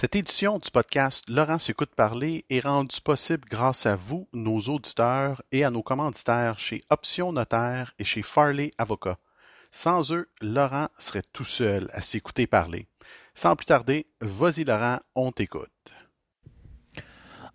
[0.00, 5.42] Cette édition du podcast Laurent s'écoute parler est rendue possible grâce à vous, nos auditeurs,
[5.52, 9.18] et à nos commanditaires chez Option Notaire et chez Farley Avocat.
[9.70, 12.86] Sans eux, Laurent serait tout seul à s'écouter parler.
[13.34, 15.68] Sans plus tarder, vas-y Laurent, on t'écoute.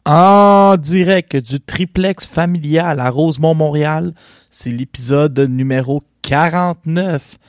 [0.05, 4.13] En direct du triplex familial à Rosemont, Montréal,
[4.51, 7.39] c'est l'épisode numéro 49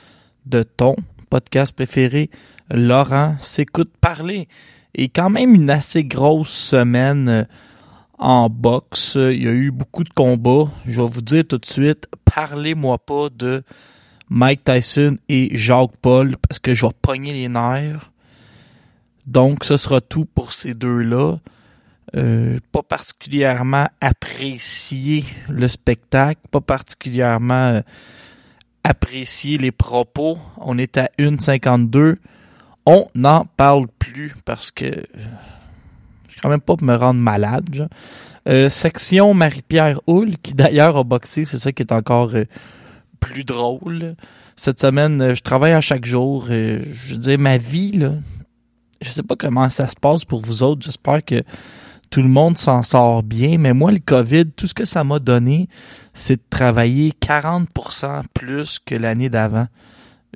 [0.47, 0.95] de ton
[1.29, 2.31] podcast préféré,
[2.71, 4.47] Laurent s'écoute parler.
[4.97, 7.43] Et quand même une assez grosse semaine euh,
[8.17, 9.13] en boxe.
[9.15, 10.71] Il y a eu beaucoup de combats.
[10.85, 13.63] Je vais vous dire tout de suite, parlez-moi pas de
[14.29, 18.11] Mike Tyson et Jacques Paul parce que je vais pogner les nerfs.
[19.25, 21.37] Donc, ce sera tout pour ces deux-là.
[22.15, 27.81] Euh, pas particulièrement apprécié le spectacle, pas particulièrement euh,
[28.85, 30.37] apprécié les propos.
[30.57, 32.15] On est à 1,52.
[32.89, 35.01] On n'en parle plus parce que euh,
[36.27, 37.89] je suis quand même pas me rendre malade.
[38.47, 42.45] Euh, section Marie-Pierre Houle, qui d'ailleurs a boxé, c'est ça qui est encore euh,
[43.19, 44.15] plus drôle.
[44.55, 46.45] Cette semaine, je travaille à chaque jour.
[46.47, 48.13] je veux dire, ma vie, là,
[49.01, 50.85] je sais pas comment ça se passe pour vous autres.
[50.85, 51.43] J'espère que
[52.09, 53.57] tout le monde s'en sort bien.
[53.57, 55.67] Mais moi, le COVID, tout ce que ça m'a donné,
[56.13, 59.67] c'est de travailler 40% plus que l'année d'avant.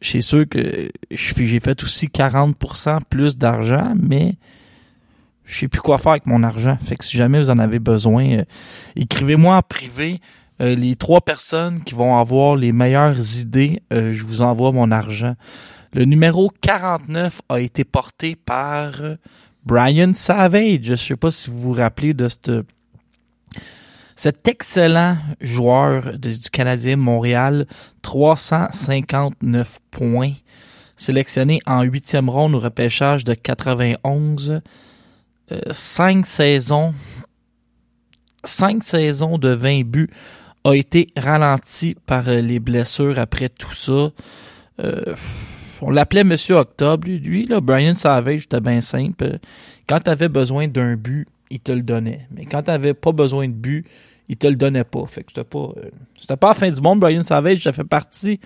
[0.01, 4.35] C'est sûr que j'ai fait aussi 40% plus d'argent, mais
[5.45, 6.78] je sais plus quoi faire avec mon argent.
[6.81, 8.44] Fait que si jamais vous en avez besoin, euh,
[8.95, 10.19] écrivez-moi en privé.
[10.62, 14.91] Euh, les trois personnes qui vont avoir les meilleures idées, euh, je vous envoie mon
[14.91, 15.35] argent.
[15.94, 18.94] Le numéro 49 a été porté par
[19.66, 20.81] Brian Savage.
[20.83, 22.51] Je sais pas si vous vous rappelez de cette
[24.22, 27.66] cet excellent joueur du Canadien Montréal,
[28.04, 30.34] 359 points,
[30.96, 34.62] sélectionné en huitième ronde au repêchage de 91,
[35.52, 36.94] euh, cinq saisons,
[38.44, 40.12] cinq saisons de 20 buts,
[40.66, 44.12] a été ralenti par euh, les blessures après tout ça.
[44.84, 45.16] Euh,
[45.81, 47.08] on l'appelait Monsieur Octobre.
[47.08, 49.40] Lui, Lui, là, Brian Savage, c'était bien simple.
[49.90, 52.28] Quand tu avais besoin d'un but, il te le donnait.
[52.30, 53.88] Mais quand tu n'avais pas besoin de but,
[54.31, 55.06] il te le donnait pas.
[55.08, 57.02] Fait que c'était pas, euh, c'était pas la fin du monde.
[57.02, 58.40] Brian Savage, ça fait partie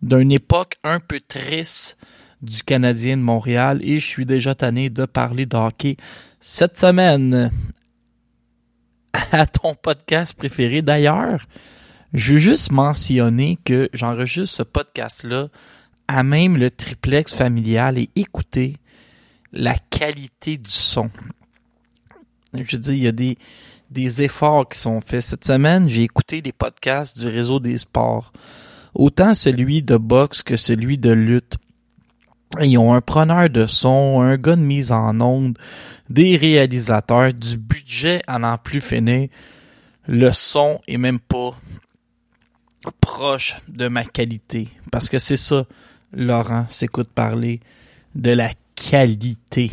[0.00, 1.98] d'une époque un peu triste
[2.40, 5.98] du Canadien de Montréal et je suis déjà tanné de parler de hockey
[6.40, 7.50] cette semaine
[9.32, 10.80] à ton podcast préféré.
[10.80, 11.46] D'ailleurs,
[12.14, 15.48] je veux juste mentionner que j'enregistre ce podcast-là
[16.06, 18.76] à même le triplex familial et écouter
[19.52, 21.10] la qualité du son.
[22.54, 23.36] Je veux dire, il y a des,
[23.90, 25.22] des efforts qui sont faits.
[25.22, 28.32] Cette semaine, j'ai écouté des podcasts du réseau des sports.
[28.94, 31.56] Autant celui de boxe que celui de lutte.
[32.60, 35.58] Ils ont un preneur de son, un gars de mise en onde,
[36.08, 39.28] des réalisateurs, du budget à n'en plus finir.
[40.06, 41.50] Le son est même pas
[43.00, 44.68] proche de ma qualité.
[44.90, 45.66] Parce que c'est ça,
[46.12, 47.60] Laurent s'écoute parler
[48.14, 49.70] de la qualité.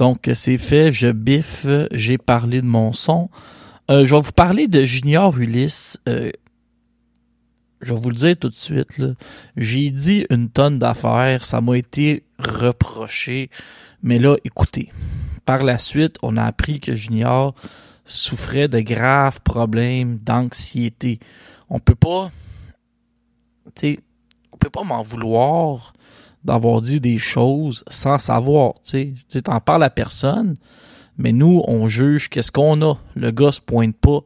[0.00, 3.28] Donc, c'est fait, je biffe, j'ai parlé de mon son.
[3.90, 5.98] Euh, je vais vous parler de Junior Ulysse.
[6.08, 6.30] Euh,
[7.82, 8.98] je vais vous le dire tout de suite.
[9.58, 13.50] J'ai dit une tonne d'affaires, ça m'a été reproché.
[14.02, 14.90] Mais là, écoutez,
[15.44, 17.54] par la suite, on a appris que Junior
[18.06, 21.20] souffrait de graves problèmes d'anxiété.
[21.68, 22.32] On peut pas,
[23.74, 24.00] tu sais,
[24.50, 25.92] on peut pas m'en vouloir
[26.44, 29.42] d'avoir dit des choses sans savoir, tu sais.
[29.42, 30.56] T'en parles à personne,
[31.18, 32.98] mais nous, on juge qu'est-ce qu'on a.
[33.14, 34.20] Le gars se pointe pas.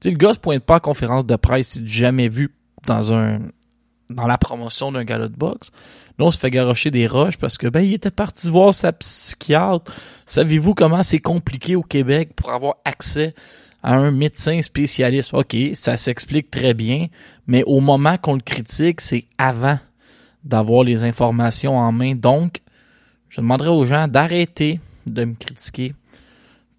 [0.00, 2.54] Tu le gars se pointe pas en conférence de presse, il jamais vu
[2.86, 3.38] dans un,
[4.10, 5.70] dans la promotion d'un gala de boxe.
[6.18, 8.92] Là, on se fait garocher des roches parce que, ben, il était parti voir sa
[8.92, 9.92] psychiatre.
[10.26, 13.34] Savez-vous comment c'est compliqué au Québec pour avoir accès
[13.82, 15.34] à un médecin spécialiste?
[15.34, 17.06] OK, ça s'explique très bien,
[17.46, 19.78] mais au moment qu'on le critique, c'est avant
[20.44, 22.14] d'avoir les informations en main.
[22.14, 22.60] Donc,
[23.28, 25.94] je demanderai aux gens d'arrêter de me critiquer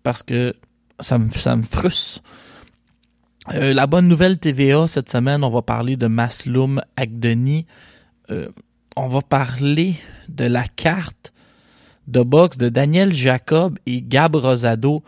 [0.03, 0.53] parce que
[0.99, 2.21] ça me, ça frustre.
[3.53, 7.65] Euh, la bonne nouvelle TVA cette semaine, on va parler de Masloum Agdeni.
[8.31, 8.49] Euh,
[8.95, 9.95] on va parler
[10.29, 11.33] de la carte
[12.07, 15.03] de boxe de Daniel Jacob et Gab Rosado.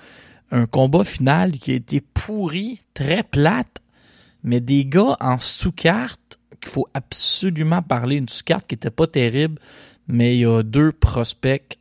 [0.51, 3.81] Un combat final qui a été pourri, très plate,
[4.43, 8.17] mais des gars en sous-carte qu'il faut absolument parler.
[8.17, 9.59] Une sous-carte qui était pas terrible,
[10.07, 11.77] mais il y a deux prospects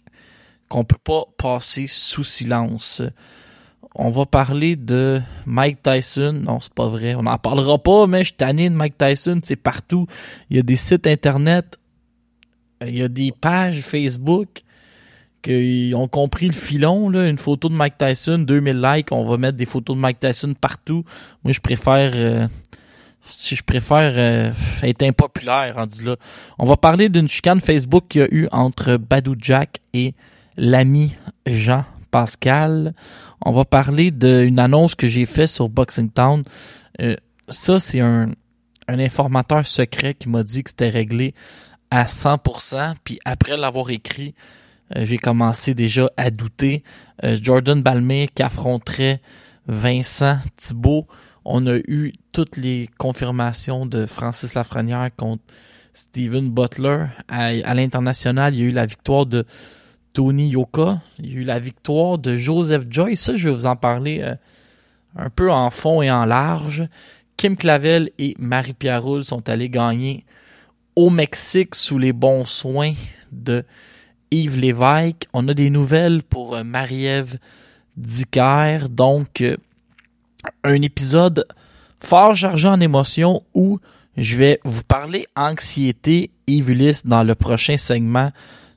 [0.69, 3.03] qu'on peut pas passer sous silence.
[3.95, 6.41] On va parler de Mike Tyson.
[6.45, 7.15] Non, c'est pas vrai.
[7.15, 9.41] On n'en parlera pas, mais je suis de Mike Tyson.
[9.43, 10.07] C'est partout.
[10.51, 11.79] Il y a des sites internet.
[12.83, 14.65] Il y a des pages Facebook
[15.41, 17.09] qui ont compris le filon.
[17.09, 17.27] Là.
[17.27, 19.13] Une photo de Mike Tyson, 2000 likes.
[19.13, 21.05] On va mettre des photos de Mike Tyson partout.
[21.43, 22.13] Moi, je préfère...
[22.15, 22.49] Euh,
[23.29, 24.53] si je préfère euh,
[24.83, 26.17] être impopulaire rendu là.
[26.59, 30.15] On va parler d'une chicane Facebook qu'il y a eu entre Badou Jack et
[30.57, 32.95] l'ami Jean Pascal.
[33.45, 36.45] On va parler d'une annonce que j'ai faite sur Boxing Town.
[37.01, 37.17] Euh,
[37.49, 38.27] ça, c'est un,
[38.89, 41.35] un informateur secret qui m'a dit que c'était réglé
[41.91, 42.95] à 100%.
[43.05, 44.35] Puis après l'avoir écrit,
[44.95, 46.83] euh, j'ai commencé déjà à douter.
[47.25, 49.21] Euh, Jordan Balmer qui affronterait
[49.67, 51.07] Vincent Thibault.
[51.45, 55.43] On a eu toutes les confirmations de Francis Lafrenière contre
[55.95, 57.07] Steven Butler.
[57.29, 59.47] À, l'international, il y a eu la victoire de
[60.13, 61.01] Tony Yoka.
[61.19, 63.17] Il y a eu la victoire de Joseph Joy.
[63.17, 64.35] Ça, je vais vous en parler euh,
[65.17, 66.87] un peu en fond et en large.
[67.39, 70.27] Kim Clavel et Marie-Pierre Roule sont allés gagner
[70.95, 72.93] au Mexique sous les bons soins
[73.33, 73.65] de
[74.31, 75.27] Yves Lévesque.
[75.33, 77.39] On a des nouvelles pour euh, Marie-Ève
[77.97, 78.91] Dicker.
[78.91, 79.57] Donc, euh,
[80.65, 81.47] un épisode
[82.01, 83.79] fort chargé en émotions où
[84.17, 88.31] je vais vous parler anxiété Ulysse dans le prochain segment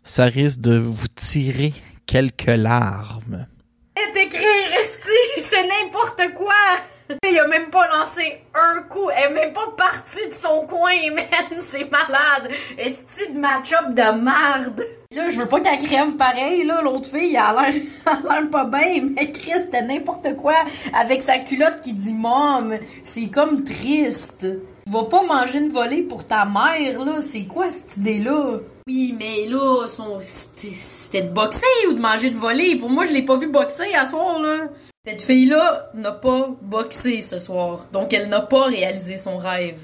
[0.04, 1.74] ça risque de vous tirer
[2.06, 3.46] quelques larmes.
[7.28, 10.92] Il a même pas lancé un coup, elle est même pas partie de son coin,
[11.16, 12.52] man, c'est malade!
[12.78, 14.86] Esti de match-up de merde!
[15.12, 17.74] Là, je veux pas qu'elle crève pareil, là, l'autre fille, elle a l'air,
[18.06, 20.54] elle a l'air pas bien, mais Chris, c'était n'importe quoi,
[20.94, 24.46] avec sa culotte qui dit «Mom», c'est comme triste.
[24.86, 28.60] Tu vas pas manger une volée pour ta mère, là, c'est quoi cette idée-là?
[28.88, 30.20] Oui, mais là, son...
[30.22, 32.76] c'était c'était de boxer ou de manger une volée?
[32.76, 34.68] Pour moi, je l'ai pas vu boxer à soir, là.
[35.06, 37.88] Cette fille-là n'a pas boxé ce soir.
[37.94, 39.80] Donc, elle n'a pas réalisé son rêve.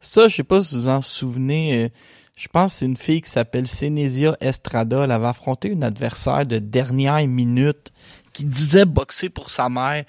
[0.00, 1.84] Ça, je sais pas si vous en souvenez.
[1.84, 1.88] euh,
[2.36, 5.04] Je pense que c'est une fille qui s'appelle Sénésia Estrada.
[5.04, 7.92] Elle avait affronté une adversaire de dernière minute
[8.32, 10.04] qui disait boxer pour sa mère,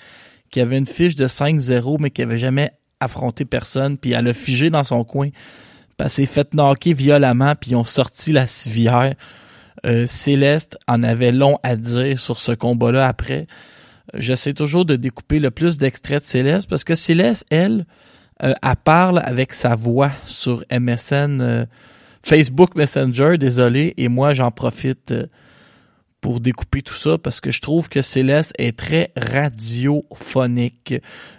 [0.49, 3.97] qui avait une fiche de 5-0, mais qui avait jamais affronté personne.
[3.97, 5.29] Puis elle a figé dans son coin.
[5.29, 9.13] Puis elle s'est fait knocker violemment, puis ils ont sorti la civière.
[9.85, 13.47] Euh, Céleste en avait long à dire sur ce combat-là après.
[14.13, 17.85] J'essaie toujours de découper le plus d'extraits de Céleste parce que Céleste, elle,
[18.43, 21.65] euh, elle parle avec sa voix sur MSN, euh,
[22.23, 25.27] Facebook Messenger, désolé, et moi j'en profite euh,
[26.21, 30.95] pour découper tout ça parce que je trouve que Céleste est très radiophonique.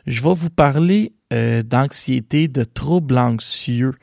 [0.07, 3.95] Je vais vous parler d'anxiété, de troubles anxieux.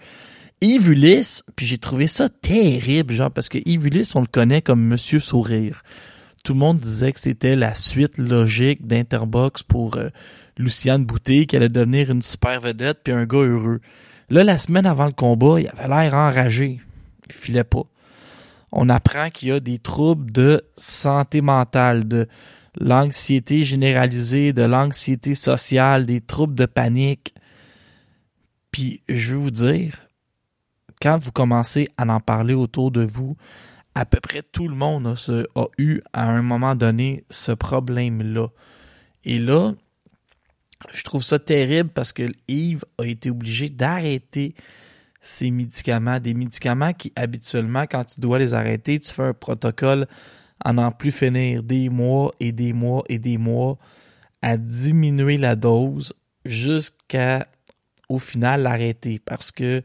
[0.62, 4.81] Yves Ulysse, puis j'ai trouvé ça terrible, genre, parce que Yves on le connaît comme
[4.81, 5.83] Monsieur Sourire.
[6.47, 10.07] Tout le monde disait que c'était la suite logique d'Interbox pour euh,
[10.57, 13.81] Luciane Boutet, qui allait devenir une super vedette, puis un gars heureux.
[14.29, 16.79] Là, la semaine avant le combat, il avait l'air enragé.
[17.27, 17.83] Il filait pas.
[18.71, 22.29] On apprend qu'il y a des troubles de santé mentale, de
[22.79, 27.35] l'anxiété généralisée, de l'anxiété sociale, des troubles de panique.
[28.71, 29.97] Puis, je veux vous dire,
[31.01, 33.35] quand vous commencez à en parler autour de vous,
[33.97, 38.49] à peu près tout le monde a, eu à un moment donné ce problème-là.
[39.23, 39.73] Et là,
[40.93, 44.53] je trouve ça terrible parce que Yves a été obligé d'arrêter
[45.23, 50.05] ces médicaments, des médicaments qui habituellement, quand tu dois les arrêter, tu fais un protocole
[50.63, 53.79] à n'en plus finir des mois et des mois et des mois
[54.43, 56.13] à diminuer la dose
[56.45, 57.47] jusqu'à
[58.09, 59.81] au final l'arrêter parce que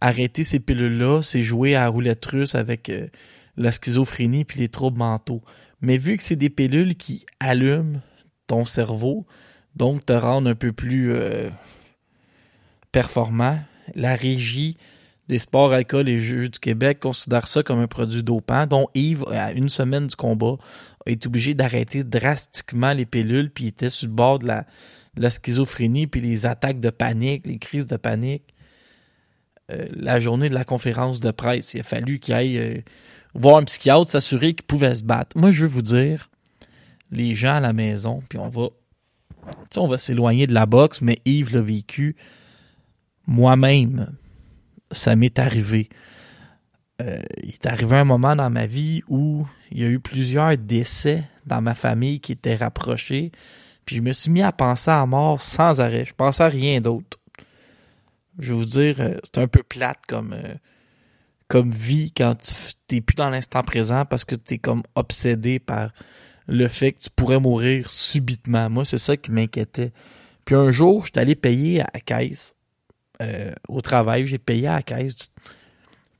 [0.00, 3.08] arrêter ces pilules-là, c'est jouer à roulette russe avec euh,
[3.56, 5.42] la schizophrénie puis les troubles mentaux.
[5.80, 8.00] Mais vu que c'est des pilules qui allument
[8.46, 9.26] ton cerveau,
[9.76, 11.50] donc te rendent un peu plus euh,
[12.92, 13.58] performant,
[13.94, 14.76] la régie
[15.28, 19.24] des sports alcool et jeux du Québec considèrent ça comme un produit dopant, dont Yves,
[19.30, 20.56] à une semaine du combat,
[21.06, 24.66] a été obligé d'arrêter drastiquement les pilules, puis il était sur le bord de la,
[25.16, 28.54] de la schizophrénie, puis les attaques de panique, les crises de panique.
[29.70, 32.74] Euh, la journée de la conférence de presse, il a fallu qu'il aille euh,
[33.34, 35.36] voir un psychiatre, s'assurer qu'il pouvait se battre.
[35.36, 36.30] Moi, je veux vous dire,
[37.10, 38.68] les gens à la maison, puis on va,
[39.70, 42.16] tu on va s'éloigner de la boxe, mais Yves l'a vécu.
[43.26, 44.12] Moi-même,
[44.90, 45.88] ça m'est arrivé.
[47.00, 50.56] Euh, il est arrivé un moment dans ma vie où il y a eu plusieurs
[50.56, 53.32] décès dans ma famille qui étaient rapprochés.
[53.84, 56.04] Puis je me suis mis à penser à mort sans arrêt.
[56.04, 57.18] Je pensais à rien d'autre.
[58.38, 60.54] Je vais vous dire, euh, c'est un peu plate comme, euh,
[61.48, 62.52] comme vie quand tu
[62.88, 65.92] t'es plus dans l'instant présent parce que tu es comme obsédé par
[66.46, 68.68] le fait que tu pourrais mourir subitement.
[68.68, 69.92] Moi, c'est ça qui m'inquiétait.
[70.44, 72.56] Puis un jour, j'étais allé payer à la caisse
[73.22, 74.26] euh, au travail.
[74.26, 75.30] J'ai payé à la caisse.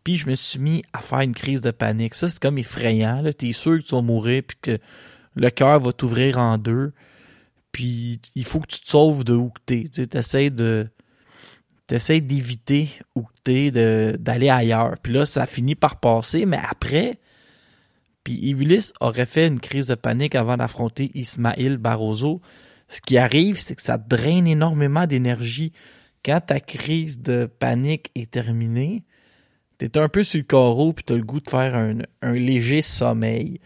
[0.04, 2.14] Puis je me suis mis à faire une crise de panique.
[2.14, 3.22] Ça, c'est comme effrayant.
[3.38, 4.78] Tu es sûr que tu vas mourir puis que
[5.34, 6.92] le cœur va t'ouvrir en deux.
[7.72, 9.84] Puis il faut que tu te sauves de où que t'es.
[9.92, 10.88] Tu essaies de
[11.86, 14.94] t'essayes d'éviter où t'es, d'aller ailleurs.
[15.02, 17.18] Puis là, ça finit par passer, mais après,
[18.24, 22.40] puis Ivilis aurait fait une crise de panique avant d'affronter Ismaël Barroso.
[22.88, 25.72] Ce qui arrive, c'est que ça draine énormément d'énergie.
[26.24, 29.02] Quand ta crise de panique est terminée,
[29.78, 32.82] t'es un peu sur le carreau puis t'as le goût de faire un, un léger
[32.82, 33.58] sommeil.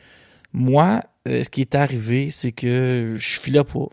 [0.53, 3.89] Moi, euh, ce qui est arrivé, c'est que je filais pas.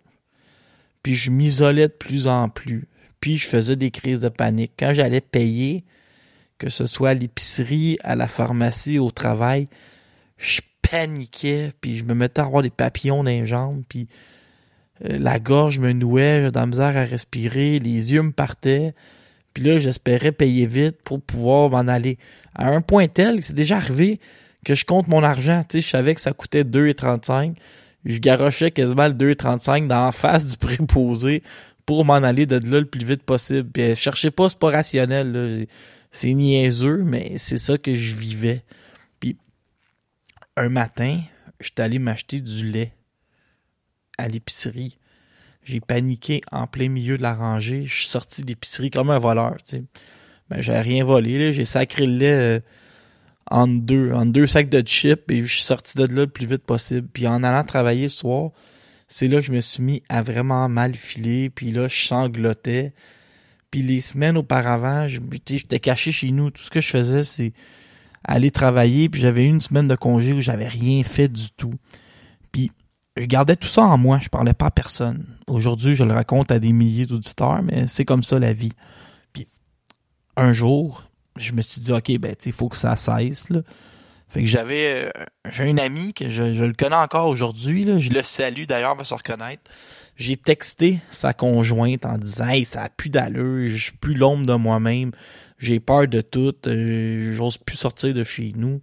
[1.01, 2.87] Puis je m'isolais de plus en plus.
[3.23, 4.73] Puis je faisais des crises de panique.
[4.77, 5.85] Quand j'allais payer,
[6.57, 9.69] que ce soit à l'épicerie, à la pharmacie, au travail,
[10.35, 14.09] je paniquais, puis je me mettais à avoir des papillons dans les jambes, puis
[15.05, 18.93] euh, la gorge me nouait, j'avais de la misère à respirer, les yeux me partaient,
[19.53, 22.17] puis là, j'espérais payer vite pour pouvoir m'en aller.
[22.53, 24.19] À un point tel que c'est déjà arrivé
[24.65, 27.55] que je compte mon argent, tu sais, je savais que ça coûtait 2,35,
[28.03, 31.41] je garochais quasiment le 2,35 dans la face du préposé
[31.85, 33.69] pour m'en aller de là le plus vite possible.
[33.71, 35.67] Puis euh, cherchez pas, c'est pas rationnel,
[36.11, 38.63] c'est niaiseux, mais c'est ça que je vivais.
[39.19, 39.37] Puis
[40.55, 41.19] un matin,
[41.59, 42.93] j'étais allé m'acheter du lait
[44.17, 44.97] à l'épicerie.
[45.63, 47.85] J'ai paniqué en plein milieu de la rangée.
[47.85, 49.55] Je suis sorti d'épicerie comme un voleur.
[49.63, 49.83] Tu sais.
[50.49, 51.53] Ben, j'ai rien volé.
[51.53, 52.59] J'ai sacré le lait euh,
[53.49, 56.45] en deux, en deux sacs de chips et je suis sorti de là le plus
[56.45, 57.07] vite possible.
[57.11, 58.51] Puis en allant travailler le soir,
[59.07, 61.49] c'est là que je me suis mis à vraiment mal filer.
[61.49, 62.93] Puis là, je sanglotais.
[63.71, 66.51] Puis les semaines auparavant, j'étais caché chez nous.
[66.51, 67.53] Tout ce que je faisais, c'est
[68.23, 69.09] aller travailler.
[69.09, 71.73] Puis j'avais une semaine de congé où j'avais rien fait du tout.
[72.51, 72.71] Puis
[73.17, 74.19] je gardais tout ça en moi.
[74.21, 75.25] Je parlais pas à personne.
[75.47, 78.73] Aujourd'hui, je le raconte à des milliers d'auditeurs, mais c'est comme ça la vie.
[79.33, 79.47] Puis
[80.35, 81.03] un jour,
[81.37, 83.49] je me suis dit, OK, ben, il faut que ça cesse.
[84.33, 87.85] Fait que j'avais, euh, j'ai un ami que je, je le connais encore aujourd'hui.
[88.01, 89.61] Je le salue d'ailleurs, il va se reconnaître.
[90.17, 94.47] J'ai texté sa conjointe en disant, hey, ça a plus d'allure, je suis plus l'ombre
[94.47, 95.11] de moi-même,
[95.59, 98.81] j'ai peur de tout, euh, j'ose plus sortir de chez nous.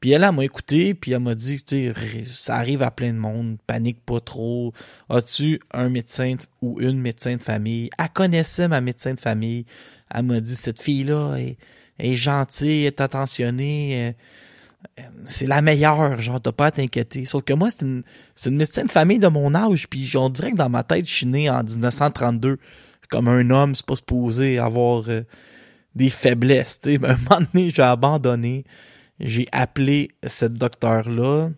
[0.00, 3.14] Puis elle, elle m'a écouté, puis elle m'a dit, tu sais, ça arrive à plein
[3.14, 4.74] de monde, panique pas trop.
[5.08, 7.88] As-tu un médecin de- ou une médecin de famille?
[7.98, 9.64] Elle connaissait ma médecin de famille.
[10.14, 11.56] Elle m'a dit, cette fille-là est,
[11.98, 14.12] est gentille, est attentionnée, euh,
[15.26, 17.24] c'est la meilleure, genre, t'as pas à t'inquiéter.
[17.24, 18.02] Sauf que moi, c'est une,
[18.34, 21.06] c'est une médecin de famille de mon âge, puis on dirait que dans ma tête,
[21.06, 22.58] je suis né en 1932.
[23.10, 25.22] Comme un homme, c'est pas supposé avoir euh,
[25.94, 27.04] des faiblesses, tu sais.
[27.04, 28.64] Un moment donné, j'ai abandonné.
[29.18, 31.50] J'ai appelé cette docteur-là.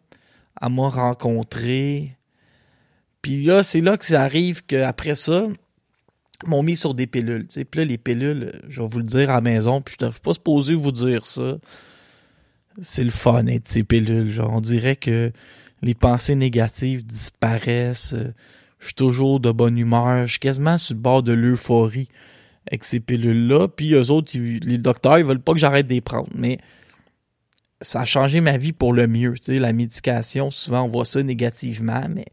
[0.62, 2.17] Elle m'a rencontré.
[3.21, 5.49] Puis là, c'est là que ça arrive qu'après ça,
[6.47, 7.47] m'ont mis sur des pilules.
[7.47, 7.65] tu sais.
[7.65, 10.11] Puis là, les pilules, je vais vous le dire à la maison, puis je ne
[10.11, 11.59] suis pas supposé vous dire ça.
[12.83, 14.31] C'est le fun être ces pilules.
[14.31, 15.33] Genre, on dirait que
[15.83, 18.15] les pensées négatives disparaissent.
[18.79, 20.27] Je suis toujours de bonne humeur.
[20.27, 22.09] Je suis quasiment sur le bord de l'euphorie
[22.67, 23.69] avec ces pilules-là.
[23.69, 26.31] Puis eux autres, les docteurs, ils veulent pas que j'arrête de les prendre.
[26.35, 26.59] Mais
[27.81, 29.35] ça a changé ma vie pour le mieux.
[29.35, 32.27] Tu sais, la médication, souvent on voit ça négativement, mais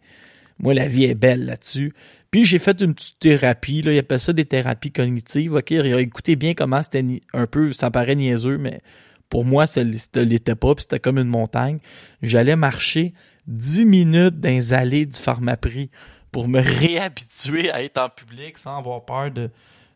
[0.59, 1.93] moi, la vie est belle là-dessus.
[2.31, 5.53] Puis j'ai fait une petite thérapie, là, ils appellent ça des thérapies cognitives.
[5.53, 8.81] OK, écoutez bien comment c'était un peu, ça paraît niaiseux, mais
[9.29, 11.79] pour moi, ça ne l'était pas, puis c'était comme une montagne.
[12.21, 13.13] J'allais marcher
[13.47, 15.89] 10 minutes dans les allées du pharmaprix
[16.31, 19.49] pour me réhabituer à être en public sans avoir peur de,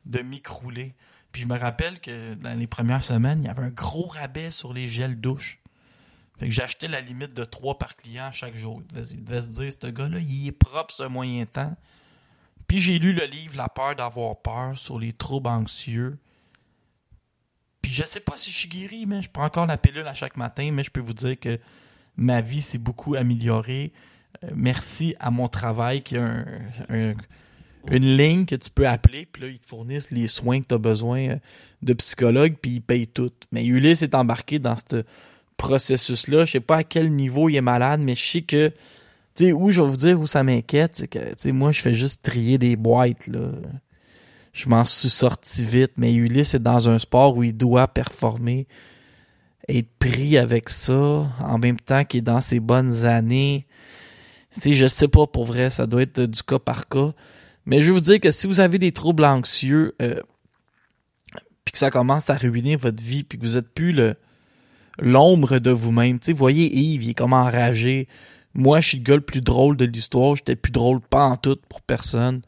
[0.05, 0.93] de m'écrouler.
[1.31, 4.51] Puis je me rappelle que dans les premières semaines, il y avait un gros rabais
[4.51, 5.59] sur les gels douche.
[6.37, 8.81] Fait que j'achetais la limite de 3 par client chaque jour.
[8.81, 11.75] Il devait, il devait se dire, ce gars-là, il est propre ce moyen temps.
[12.67, 16.17] Puis j'ai lu le livre La peur d'avoir peur sur les troubles anxieux.
[17.81, 20.13] Puis je sais pas si je suis guéri, mais je prends encore la pilule à
[20.13, 21.59] chaque matin, mais je peux vous dire que
[22.15, 23.91] ma vie s'est beaucoup améliorée.
[24.43, 26.45] Euh, merci à mon travail qui a un,
[26.89, 27.13] un-
[27.89, 30.75] une ligne que tu peux appeler, puis là, ils te fournissent les soins que tu
[30.75, 31.35] as besoin euh,
[31.81, 33.31] de psychologue, puis ils payent tout.
[33.51, 35.03] Mais Ulysse est embarqué dans ce
[35.57, 36.45] processus-là.
[36.45, 38.69] Je sais pas à quel niveau il est malade, mais je sais que,
[39.35, 41.71] tu sais, où je vais vous dire où ça m'inquiète, c'est que, tu sais, moi,
[41.71, 43.51] je fais juste trier des boîtes, là.
[44.53, 48.67] Je m'en suis sorti vite, mais Ulysse est dans un sport où il doit performer,
[49.67, 53.65] être pris avec ça, en même temps qu'il est dans ses bonnes années.
[54.51, 57.13] Sais, je sais pas pour vrai, ça doit être du cas par cas.
[57.65, 60.19] Mais je vais vous dire que si vous avez des troubles anxieux, euh,
[61.63, 64.15] puis que ça commence à ruiner votre vie, puis que vous êtes plus le
[64.99, 66.19] l'ombre de vous-même.
[66.19, 68.07] Tu sais, voyez Yves, il est comme enragé.
[68.53, 70.35] Moi, je suis le gars le plus drôle de l'histoire.
[70.35, 72.41] J'étais plus drôle pas en tout pour personne.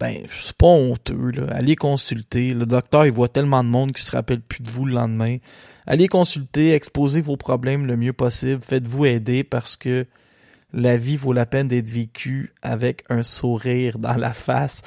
[0.00, 1.46] Ben, c'est pas honteux, là.
[1.50, 2.54] Allez consulter.
[2.54, 5.36] Le docteur, il voit tellement de monde qui se rappelle plus de vous le lendemain.
[5.86, 8.62] Allez consulter, exposez vos problèmes le mieux possible.
[8.64, 10.06] Faites-vous aider parce que
[10.72, 14.80] la vie vaut la peine d'être vécue avec un sourire dans la face.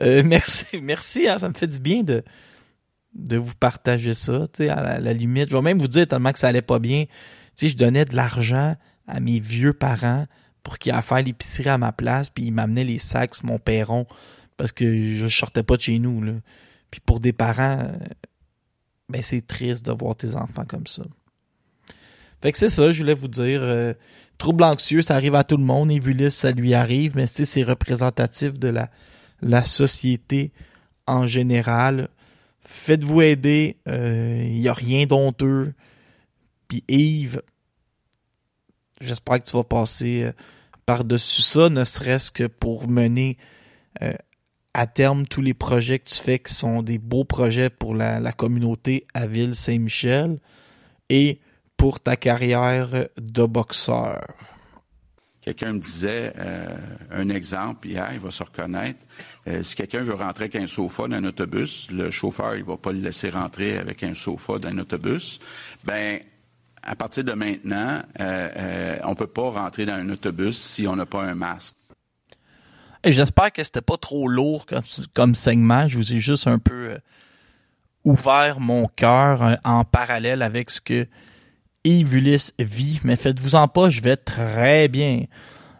[0.00, 2.22] Euh, merci, merci, hein, ça me fait du bien de,
[3.14, 5.50] de vous partager ça, tu sais, à la, limite.
[5.50, 7.06] Je vais même vous dire tellement que ça allait pas bien.
[7.56, 8.76] Tu je donnais de l'argent
[9.08, 10.26] à mes vieux parents
[10.62, 13.58] pour qu'ils aient à faire l'épicerie à ma place, puis ils m'amenaient les sacs mon
[13.58, 14.06] perron
[14.60, 16.34] parce que je sortais pas de chez nous, là.
[16.90, 17.96] Puis pour des parents, euh,
[19.08, 21.02] ben c'est triste de voir tes enfants comme ça.
[22.42, 23.62] Fait que c'est ça, je voulais vous dire.
[23.62, 23.94] euh,
[24.36, 25.90] trouble anxieux, ça arrive à tout le monde.
[25.90, 28.90] Évulis, ça lui arrive, mais c'est représentatif de la,
[29.40, 30.52] la société
[31.06, 32.10] en général.
[32.66, 33.78] Faites-vous aider.
[33.86, 35.72] Il n'y a rien d'honteux.
[36.68, 37.40] Puis Yves,
[39.00, 40.32] j'espère que tu vas passer euh,
[40.84, 43.38] par-dessus ça, ne serait-ce que pour mener
[44.02, 44.12] euh,
[44.74, 48.32] à terme tous les projets que tu fais qui sont des beaux projets pour la,
[48.32, 50.38] communauté à Ville-Saint-Michel
[51.08, 51.40] et
[51.76, 54.20] pour ta carrière de boxeur.
[55.40, 56.76] Quelqu'un me disait euh,
[57.10, 59.00] un exemple hier, il va se reconnaître.
[59.48, 62.76] Euh, si quelqu'un veut rentrer avec un sofa dans un autobus, le chauffeur il va
[62.76, 65.40] pas le laisser rentrer avec un sofa dans un autobus.
[65.84, 66.20] Ben
[66.82, 70.96] à partir de maintenant, euh, euh, on peut pas rentrer dans un autobus si on
[70.96, 71.74] n'a pas un masque.
[73.04, 74.66] J'espère que c'était pas trop lourd
[75.14, 75.88] comme, segment.
[75.88, 76.98] Je vous ai juste un peu euh,
[78.04, 81.06] ouvert mon cœur euh, en parallèle avec ce que
[81.84, 83.00] Yves vit.
[83.04, 85.24] Mais faites-vous en pas, je vais très bien.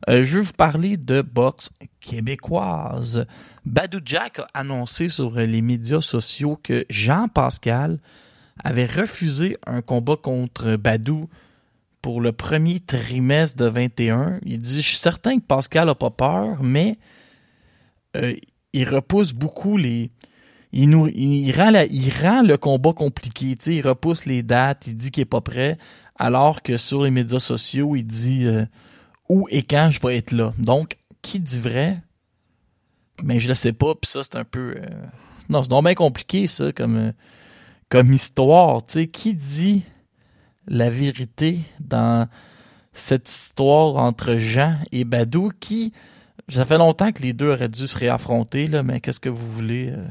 [0.08, 3.26] Euh, je vais vous parler de boxe québécoise.
[3.66, 7.98] Badou Jack a annoncé sur les médias sociaux que Jean Pascal
[8.64, 11.28] avait refusé un combat contre Badou
[12.02, 14.40] pour le premier trimestre de 21.
[14.44, 16.98] Il dit, je suis certain que Pascal a pas peur, mais
[18.16, 18.34] euh,
[18.72, 20.10] il repousse beaucoup les...
[20.72, 23.56] Il, nous, il, rend la, il rend le combat compliqué.
[23.66, 25.78] Il repousse les dates, il dit qu'il est pas prêt,
[26.16, 28.64] alors que sur les médias sociaux, il dit euh,
[29.28, 30.54] où et quand je vais être là.
[30.58, 32.00] Donc, qui dit vrai?
[33.24, 34.74] Mais je le sais pas, puis ça, c'est un peu...
[34.76, 34.86] euh,
[35.48, 37.12] Non, c'est donc bien compliqué, ça, comme,
[37.88, 38.86] comme histoire.
[38.86, 39.06] tu sais.
[39.08, 39.82] Qui dit
[40.70, 42.28] la vérité dans
[42.94, 45.92] cette histoire entre Jean et Badou qui,
[46.48, 49.52] ça fait longtemps que les deux auraient dû se réaffronter, là, mais qu'est-ce que vous
[49.52, 49.90] voulez?
[49.90, 50.06] euh,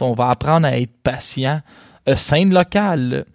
[0.00, 1.60] on va apprendre à être patient.
[2.08, 3.26] Euh, scène locale,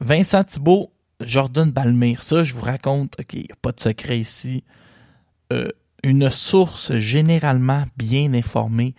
[0.00, 4.64] Vincent Thibault, Jordan Balmire, ça, je vous raconte, ok, y a pas de secret ici.
[5.52, 5.68] Euh,
[6.02, 8.94] une source généralement bien informée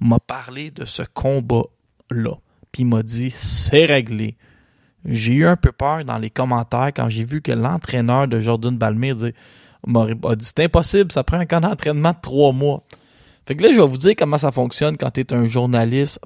[0.00, 2.34] m'a parlé de ce combat-là.
[2.72, 4.36] Puis m'a dit, c'est réglé.
[5.10, 8.78] J'ai eu un peu peur dans les commentaires quand j'ai vu que l'entraîneur de Jordan
[9.86, 12.84] m'a a dit c'est impossible, ça prend un camp d'entraînement de trois mois.
[13.46, 16.20] Fait que là, je vais vous dire comment ça fonctionne quand tu es un journaliste,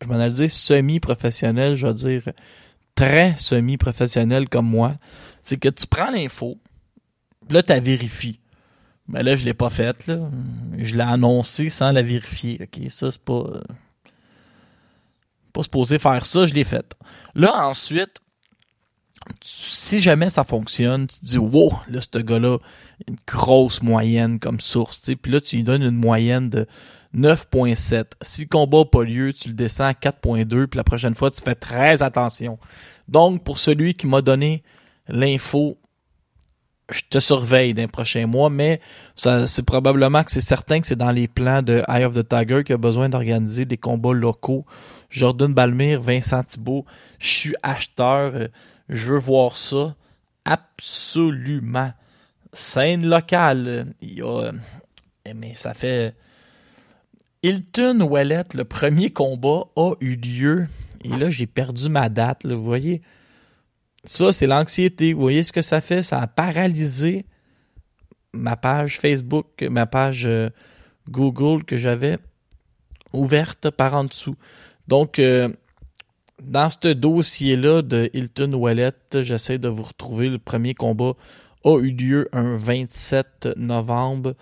[0.00, 2.22] je m'en dire semi-professionnel, je vais dire
[2.94, 4.94] très semi-professionnel comme moi.
[5.42, 6.58] C'est que tu prends l'info,
[7.50, 8.38] là, tu la vérifies.
[9.08, 10.18] Ben là, je l'ai pas faite, là.
[10.78, 12.88] Je l'ai annoncé sans la vérifier, ok?
[12.88, 13.44] Ça, c'est pas...
[15.52, 16.94] pas supposé faire ça, je l'ai fait.
[17.34, 18.20] Là, ensuite,
[19.42, 22.58] si jamais ça fonctionne, tu te dis, wow, là, ce gars-là,
[23.06, 25.16] une grosse moyenne comme source, tu.
[25.16, 26.66] Puis là, tu lui donnes une moyenne de
[27.16, 28.04] 9.7.
[28.22, 31.30] Si le combat n'a pas lieu, tu le descends à 4.2, puis la prochaine fois,
[31.30, 32.58] tu fais très attention.
[33.08, 34.62] Donc, pour celui qui m'a donné
[35.08, 35.78] l'info,
[36.90, 38.80] je te surveille d'un prochain mois, mais
[39.14, 42.64] c'est probablement que c'est certain que c'est dans les plans de Eye of the Tiger
[42.64, 44.66] qui a besoin d'organiser des combats locaux.
[45.12, 46.86] Jordan Balmire, Vincent Thibault,
[47.18, 48.48] je suis acheteur, euh,
[48.88, 49.94] je veux voir ça.
[50.46, 51.92] Absolument.
[52.54, 54.52] Scène locale, euh, il y a, euh,
[55.36, 56.14] mais ça fait
[57.42, 60.66] Hilton Ouellet, le premier combat a eu lieu
[61.04, 63.02] Et là, j'ai perdu ma date, vous voyez.
[64.04, 65.12] Ça, c'est l'anxiété.
[65.12, 66.02] Vous voyez ce que ça fait?
[66.02, 67.26] Ça a paralysé
[68.32, 70.28] ma page Facebook, ma page
[71.08, 72.18] Google que j'avais
[73.12, 74.36] ouverte par en dessous.
[74.88, 75.48] Donc, euh,
[76.42, 80.28] dans ce dossier-là de Hilton Wallet, j'essaie de vous retrouver.
[80.28, 81.12] Le premier combat
[81.64, 84.34] a eu lieu un 27 novembre.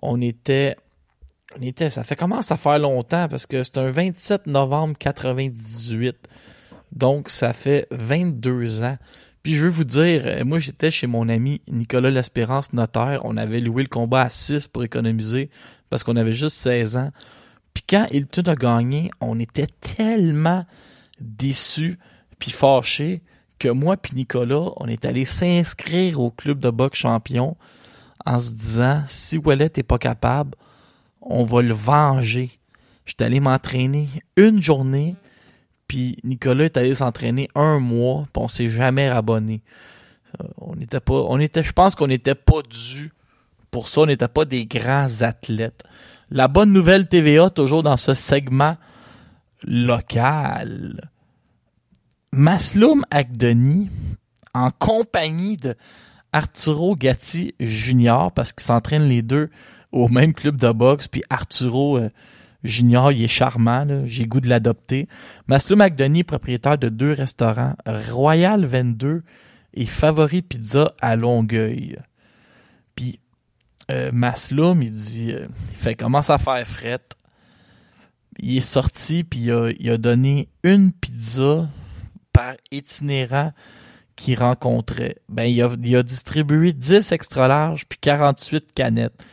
[0.00, 0.76] On était,
[1.58, 6.16] on était, ça fait commence à faire longtemps parce que c'est un 27 novembre 98.
[6.92, 8.98] Donc, ça fait 22 ans.
[9.42, 13.22] Puis je veux vous dire, euh, moi j'étais chez mon ami Nicolas L'Espérance, notaire.
[13.24, 15.50] On avait loué le combat à 6 pour économiser
[15.90, 17.10] parce qu'on avait juste 16 ans.
[17.74, 20.64] Puis quand Hilton a gagné, on était tellement
[21.20, 21.98] déçus
[22.38, 23.22] puis fâchés
[23.58, 27.56] que moi puis Nicolas, on est allé s'inscrire au club de boxe champion
[28.26, 30.56] en se disant si Wallet est pas capable,
[31.20, 32.58] on va le venger.
[33.06, 35.16] J'étais allé m'entraîner une journée,
[35.88, 39.62] puis Nicolas est allé s'entraîner un mois, puis on s'est jamais rabonné.
[40.40, 43.12] Euh, On n'était pas, on était, je pense qu'on n'était pas dû
[43.72, 44.02] pour ça.
[44.02, 45.82] On n'était pas des grands athlètes.
[46.30, 48.76] La bonne nouvelle TVA, toujours dans ce segment
[49.64, 51.10] local.
[52.32, 53.90] Masloum Agdeni,
[54.54, 55.74] en compagnie de
[56.32, 59.50] Arturo Gatti Junior, parce qu'ils s'entraînent les deux
[59.90, 62.10] au même club de boxe, puis Arturo euh,
[62.64, 65.08] Junior, il est charmant, j'ai goût de l'adopter.
[65.48, 69.22] Masloum Agdeni, propriétaire de deux restaurants, Royal 22
[69.74, 71.98] et Favori Pizza à Longueuil.
[73.90, 74.10] Euh,
[74.80, 77.00] il dit, euh, il fait commence à faire fret.
[78.38, 81.68] Il est sorti puis il a, il donné une pizza
[82.32, 83.52] par itinérant
[84.16, 85.16] qu'il rencontrait.
[85.28, 89.24] Ben il a, il distribué 10 extra larges puis 48 canettes.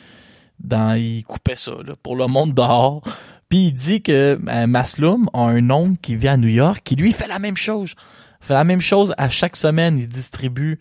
[0.60, 3.02] Dans, il coupait ça là, pour le monde dehors.
[3.48, 7.14] Puis il dit que Masloum a un oncle qui vit à New York qui lui
[7.14, 7.96] fait la même chose.
[8.42, 9.98] fait la même chose à chaque semaine.
[9.98, 10.80] Il distribue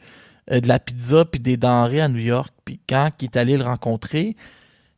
[0.50, 2.52] de la pizza puis des denrées à New York.
[2.64, 4.36] Puis quand il est allé le rencontrer,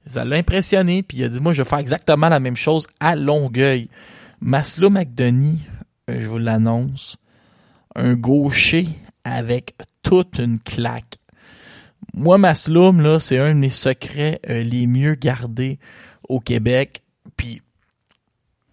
[0.07, 1.03] ça l'a impressionné.
[1.03, 3.89] Puis il a dit, moi, je vais faire exactement la même chose à Longueuil.
[4.41, 5.57] Maslow McDoney,
[6.09, 7.17] euh, je vous l'annonce,
[7.95, 8.89] un gaucher
[9.25, 11.19] avec toute une claque.
[12.15, 15.79] Moi, Masloum, là, c'est un de mes secrets euh, les mieux gardés
[16.29, 17.03] au Québec.
[17.37, 17.63] Puis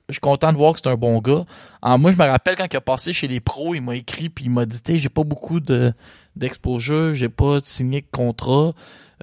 [0.09, 1.45] je suis content de voir que c'est un bon gars.
[1.81, 4.29] En moi, je me rappelle quand il a passé chez les pros, il m'a écrit
[4.29, 5.93] puis il m'a dit, j'ai pas beaucoup de
[6.35, 8.73] d'exposure, j'ai pas signé de contrat.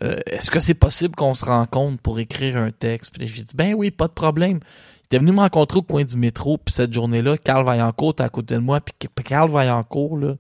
[0.02, 3.16] Euh, Est-ce que c'est possible qu'on se rencontre pour écrire un texte?
[3.16, 4.60] Puis j'ai dit, ben oui, pas de problème.
[5.02, 8.24] Il était venu me rencontrer au coin du métro, puis cette journée-là, Carl Vaillancourt était
[8.24, 8.94] à côté de moi, puis
[9.24, 10.34] Carl Vaillancourt, là,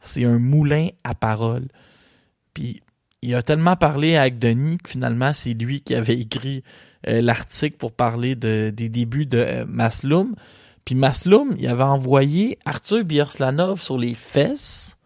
[0.00, 1.68] c'est un moulin à parole.
[2.54, 2.82] Puis
[3.22, 6.62] il a tellement parlé avec Denis que finalement, c'est lui qui avait écrit
[7.04, 10.34] l'article pour parler de, des débuts de euh, Masloum.
[10.84, 14.96] Puis Masloum, il avait envoyé Arthur Bierslanov sur les fesses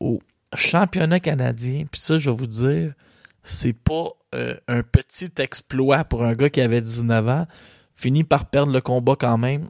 [0.00, 0.20] au
[0.54, 1.84] championnat canadien.
[1.90, 2.94] Puis ça, je vais vous dire,
[3.42, 7.46] c'est pas euh, un petit exploit pour un gars qui avait 19 ans.
[7.94, 9.68] Finit par perdre le combat quand même.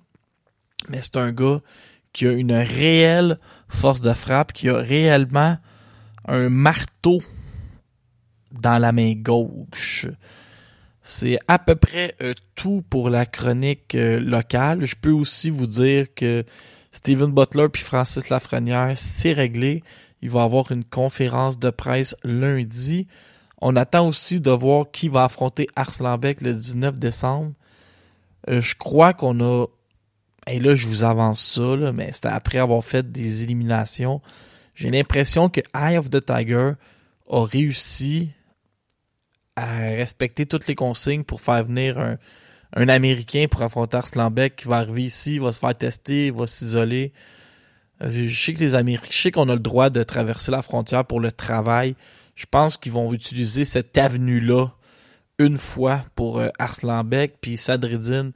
[0.89, 1.61] Mais c'est un gars
[2.13, 5.59] qui a une réelle force de frappe, qui a réellement
[6.27, 7.21] un marteau
[8.53, 10.07] dans la main gauche.
[11.03, 14.85] C'est à peu près euh, tout pour la chronique euh, locale.
[14.85, 16.45] Je peux aussi vous dire que
[16.93, 19.83] Steven Butler puis Francis Lafrenière, c'est réglé.
[20.23, 23.07] Il va avoir une conférence de presse lundi.
[23.63, 27.53] On attend aussi de voir qui va affronter Arslanbek le 19 décembre.
[28.49, 29.67] Euh, je crois qu'on a...
[30.47, 34.21] Et là, je vous avance ça, mais c'était après avoir fait des éliminations.
[34.75, 36.73] J'ai l'impression que Eye of the Tiger
[37.31, 38.31] a réussi
[39.97, 45.03] respecter toutes les consignes pour faire venir un, Américain pour affronter Arslanbek qui va arriver
[45.05, 47.13] ici, va se faire tester, va s'isoler.
[48.03, 50.63] Euh, Je sais que les Américains, je sais qu'on a le droit de traverser la
[50.63, 51.97] frontière pour le travail.
[52.37, 54.69] Je pense qu'ils vont utiliser cette avenue-là
[55.39, 58.31] une fois pour euh, Arslanbek puis Sadreddin.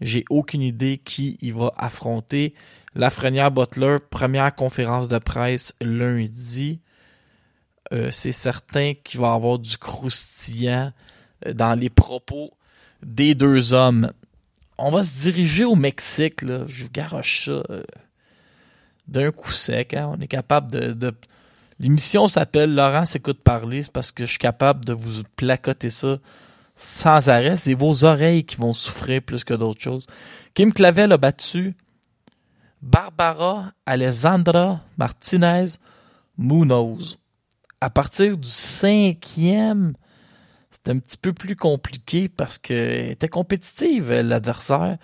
[0.00, 2.54] J'ai aucune idée qui il va affronter.
[2.94, 6.80] Lafrenière Butler, première conférence de presse lundi.
[7.92, 10.92] Euh, c'est certain qu'il va y avoir du croustillant
[11.46, 12.50] euh, dans les propos
[13.02, 14.12] des deux hommes.
[14.78, 16.64] On va se diriger au Mexique, là.
[16.66, 17.82] Je vous garoche ça euh,
[19.08, 19.94] d'un coup sec.
[19.94, 20.14] hein.
[20.16, 21.12] On est capable de...
[21.78, 26.18] L'émission s'appelle Laurent s'écoute parler, c'est parce que je suis capable de vous placoter ça
[26.76, 27.56] sans arrêt.
[27.56, 30.06] C'est vos oreilles qui vont souffrir plus que d'autres choses.
[30.52, 31.74] Kim Clavel a battu
[32.82, 35.66] Barbara Alessandra Martinez
[36.36, 37.18] Munoz.
[37.80, 39.94] À partir du cinquième,
[40.70, 44.98] c'était un petit peu plus compliqué parce que était compétitive, l'adversaire.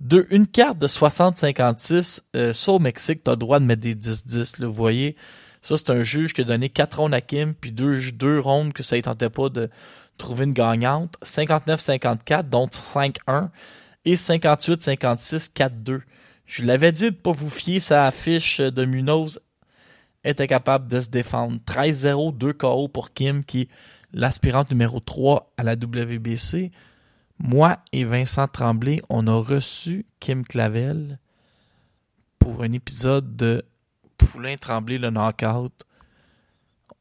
[0.00, 3.94] Deux, une carte de 60-56, euh, ça au Mexique, t'as le droit de mettre des
[3.94, 5.16] 10-10, là, vous voyez.
[5.62, 8.72] Ça, c'est un juge qui a donné 4 rondes à Kim, puis deux, deux rondes
[8.72, 9.70] que ça ne tentait pas de
[10.18, 11.14] trouver une gagnante.
[11.24, 13.50] 59-54, donc 5-1.
[14.04, 16.00] Et 58-56, 4-2.
[16.46, 19.40] Je l'avais dit de pas vous fier sa fiche de Munoz
[20.24, 21.58] était capable de se défendre.
[21.66, 23.68] 13-0, 2 KO pour Kim, qui est
[24.12, 26.70] l'aspirante numéro 3 à la WBC.
[27.38, 31.18] Moi et Vincent Tremblay, on a reçu Kim Clavel
[32.38, 33.64] pour un épisode de
[34.16, 35.72] Poulain Tremblay le knockout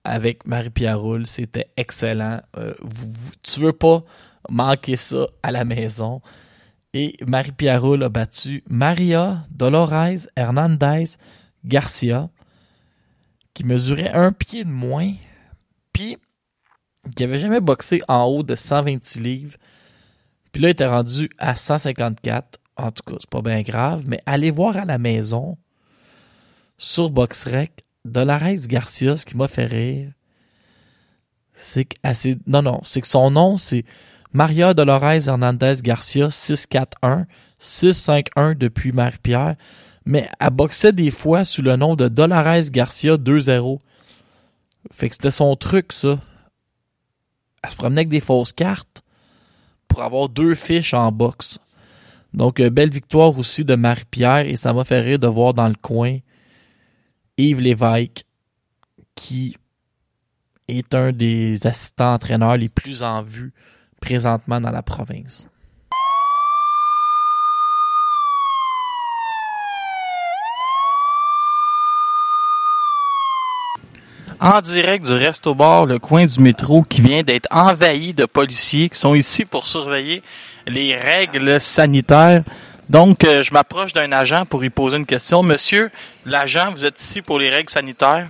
[0.04, 1.28] avec Marie-Pierre Roule.
[1.28, 2.42] C'était excellent.
[2.58, 4.04] Euh, vous, vous- tu veux pas
[4.50, 6.22] manquer ça à la maison.
[6.94, 11.04] Et Marie-Pierre Roule a battu Maria Dolores Hernandez
[11.64, 12.30] Garcia,
[13.54, 15.12] qui mesurait un pied de moins,
[15.94, 16.18] puis
[17.16, 19.58] qui avait jamais boxé en haut de 126 livres.
[20.52, 22.60] Puis là, il était rendu à 154.
[22.78, 25.58] En tout cas, c'est pas bien grave, mais allez voir à la maison,
[26.78, 30.12] sur BoxRec, Dolores Garcia, ce qui m'a fait rire,
[31.54, 33.84] c'est que, s'est- non, non, c'est que son nom, c'est
[34.34, 37.28] Maria Dolores Hernandez Garcia, 641,
[37.60, 39.56] 651 depuis Marie-Pierre,
[40.06, 43.80] mais elle boxait des fois sous le nom de Dolores Garcia 2-0.
[44.92, 46.20] Fait que c'était son truc, ça.
[47.64, 49.04] Elle se promenait avec des fausses cartes
[49.88, 51.60] pour avoir deux fiches en boxe.
[52.34, 55.68] Donc, euh, belle victoire aussi de Marie-Pierre et ça m'a fait rire de voir dans
[55.68, 56.18] le coin
[57.38, 58.26] Yves Lévesque
[59.16, 59.58] qui
[60.68, 63.54] est un des assistants entraîneurs les plus en vue
[64.00, 65.48] présentement dans la province.
[74.42, 78.90] En direct du resto bar, le coin du métro, qui vient d'être envahi de policiers
[78.90, 80.24] qui sont ici pour surveiller
[80.66, 82.44] les règles sanitaires.
[82.90, 85.44] Donc, euh, je m'approche d'un agent pour lui poser une question.
[85.44, 85.92] Monsieur,
[86.26, 88.28] l'agent, vous êtes ici pour les règles sanitaires?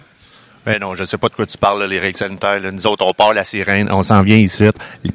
[0.63, 2.59] Ben non, je ne sais pas de quoi tu parles, là, les règles sanitaires.
[2.59, 2.71] là.
[2.71, 4.65] Nous autres, on part la sirène, on s'en vient ici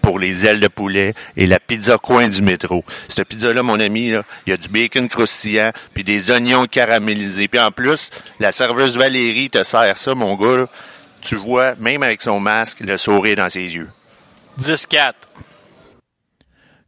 [0.03, 2.85] pour les ailes de poulet et la pizza coin du métro.
[3.07, 7.47] Cette pizza-là, mon ami, là, il y a du bacon croustillant, puis des oignons caramélisés.
[7.47, 10.57] Puis en plus, la serveuse Valérie te sert ça, mon gars.
[10.57, 10.67] là.
[11.21, 13.89] Tu vois, même avec son masque, le sourire dans ses yeux.
[14.59, 15.13] 10-4.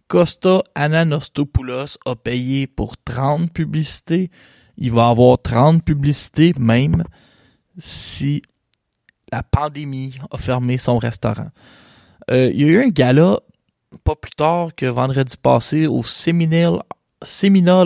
[0.09, 4.31] Costa Ananostopoulos a payé pour 30 publicités.
[4.79, 7.05] Il va avoir 30 publicités même
[7.79, 8.43] si
[9.33, 11.51] la pandémie a fermé son restaurant.
[12.31, 13.41] Euh, il y a eu un gala
[14.05, 16.81] pas plus tard que vendredi passé au Seminole,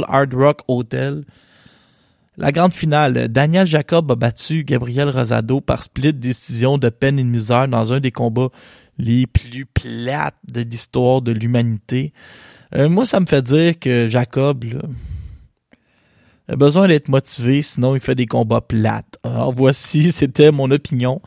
[0.09, 1.25] Hard Rock Hotel.
[2.39, 7.23] La grande finale, Daniel Jacob a battu Gabriel Rosado par split décision de peine et
[7.23, 8.49] de misère dans un des combats
[8.99, 12.13] les plus plates de l'histoire de l'humanité.
[12.75, 14.65] Euh, moi, ça me fait dire que Jacob
[16.49, 19.19] a besoin d'être motivé, sinon il fait des combats plates.
[19.23, 21.21] Alors voici, c'était mon opinion.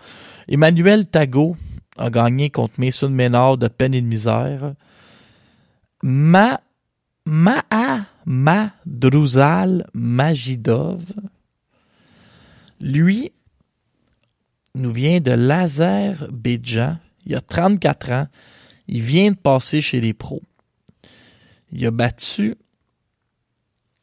[0.47, 1.58] Emmanuel Tago
[1.97, 4.73] a gagné contre Mason Ménard de peine et de misère.
[6.04, 6.60] Ma
[7.28, 11.04] Ma'a Madrouzal Majidov,
[12.80, 13.32] lui,
[14.75, 16.97] nous vient de l'Azerbaïdjan.
[17.25, 18.28] Il a 34 ans.
[18.88, 20.43] Il vient de passer chez les pros.
[21.71, 22.56] Il a battu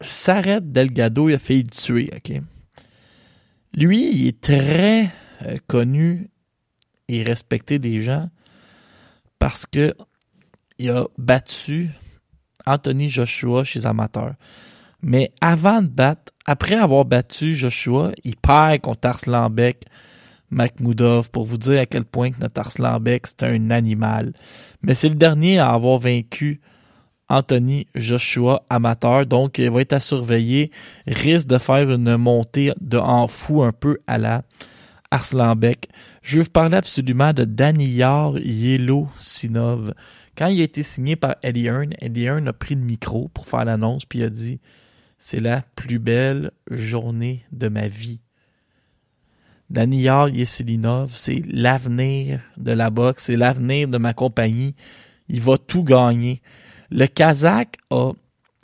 [0.02, 1.28] Saret Delgado.
[1.28, 2.40] Il a failli le tuer, OK?
[3.74, 5.10] Lui, il est très
[5.46, 6.28] euh, connu
[7.08, 8.28] et respecté des gens
[9.38, 9.94] parce que
[10.78, 11.90] il a battu
[12.66, 14.34] Anthony Joshua chez les amateurs.
[15.02, 19.84] Mais avant de battre, après avoir battu Joshua, il perd contre Arslanbek
[20.50, 24.32] Makhmoudov pour vous dire à quel point que notre Arslanbek c'est un animal.
[24.82, 26.60] Mais c'est le dernier à avoir vaincu
[27.32, 30.70] Anthony Joshua amateur, donc il va être à surveiller,
[31.06, 34.42] risque de faire une montée de en fou un peu à la
[35.10, 35.88] Arslanbek.
[36.22, 39.94] Je veux vous parler absolument de Daniyar Yelo Sinov.
[40.36, 43.46] Quand il a été signé par Eddie Hearn, Eddie Hearn a pris le micro pour
[43.46, 44.60] faire l'annonce puis a dit
[45.18, 48.20] c'est la plus belle journée de ma vie.
[49.70, 54.74] Daniyar Yeselinov, c'est l'avenir de la boxe, c'est l'avenir de ma compagnie.
[55.28, 56.42] Il va tout gagner.
[56.94, 58.12] Le Kazakh a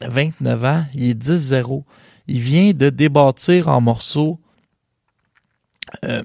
[0.01, 1.83] 29 ans, il est 10-0.
[2.27, 4.39] Il vient de débâtir en morceaux
[6.05, 6.23] euh,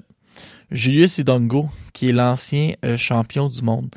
[0.70, 3.88] Julius Idongo, qui est l'ancien euh, champion du monde.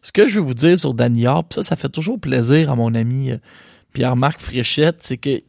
[0.00, 2.76] Ce que je veux vous dire sur Daniyar, pis ça, ça fait toujours plaisir à
[2.76, 3.38] mon ami euh,
[3.92, 5.42] Pierre-Marc Fréchette, c'est que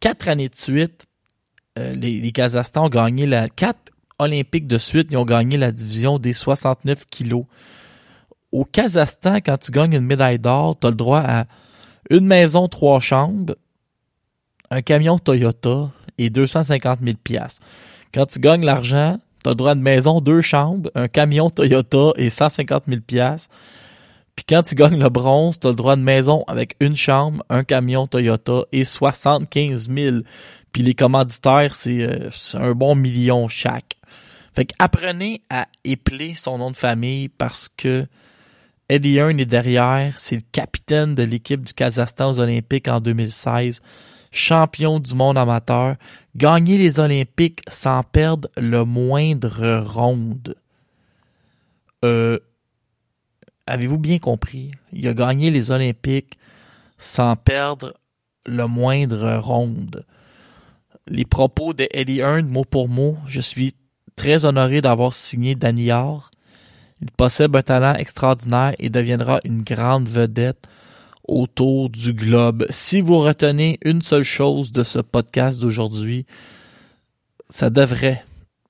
[0.00, 1.06] quatre années de suite,
[1.76, 6.18] les, les Kazakhstans ont gagné la quatre Olympiques de suite, ils ont gagné la division
[6.18, 7.44] des 69 kilos.
[8.52, 11.44] Au Kazakhstan, quand tu gagnes une médaille d'or, tu as le droit à
[12.10, 13.54] Une maison, trois chambres,
[14.70, 17.64] un camion Toyota et 250 000 piastres.
[18.12, 21.50] Quand tu gagnes l'argent, tu as le droit à une maison, deux chambres, un camion
[21.50, 23.54] Toyota et 150 000 piastres.
[24.34, 26.96] Puis quand tu gagnes le bronze, tu as le droit à une maison avec une
[26.96, 30.16] chambre, un camion Toyota et 75 000.
[30.72, 33.96] Puis les commanditaires, c'est euh, c'est un bon million chaque.
[34.54, 38.06] Fait que apprenez à épeler son nom de famille parce que
[38.90, 40.18] Eddie Hearn est derrière.
[40.18, 43.80] C'est le capitaine de l'équipe du Kazakhstan aux Olympiques en 2016.
[44.32, 45.94] Champion du monde amateur.
[46.34, 50.56] Gagner les Olympiques sans perdre le moindre ronde.
[52.04, 52.40] Euh,
[53.68, 54.72] avez-vous bien compris?
[54.92, 56.36] Il a gagné les Olympiques
[56.98, 57.94] sans perdre
[58.44, 60.04] le moindre ronde.
[61.06, 63.72] Les propos de Eddie Hearn, mot pour mot, je suis
[64.16, 66.18] très honoré d'avoir signé Daniel.
[67.02, 70.66] Il possède un talent extraordinaire et deviendra une grande vedette
[71.26, 72.66] autour du globe.
[72.70, 76.26] Si vous retenez une seule chose de ce podcast d'aujourd'hui,
[77.48, 78.24] ça devrait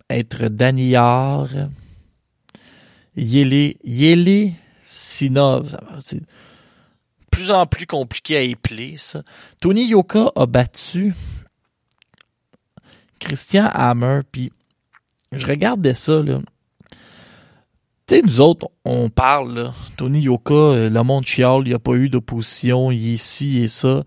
[0.08, 1.70] être Daniel
[3.16, 5.76] Yele, Yele Sinov.
[7.30, 9.22] Plus en plus compliqué à épeler, ça.
[9.60, 11.14] Tony Yoka a battu
[13.18, 14.52] Christian Hammer, puis
[15.32, 16.40] je regardais ça, là.
[18.10, 19.72] Tu sais, nous autres, on parle, là.
[19.96, 23.62] Tony Yoka, euh, le monde chiale, il n'y a pas eu d'opposition, il est ici
[23.62, 24.02] et ça.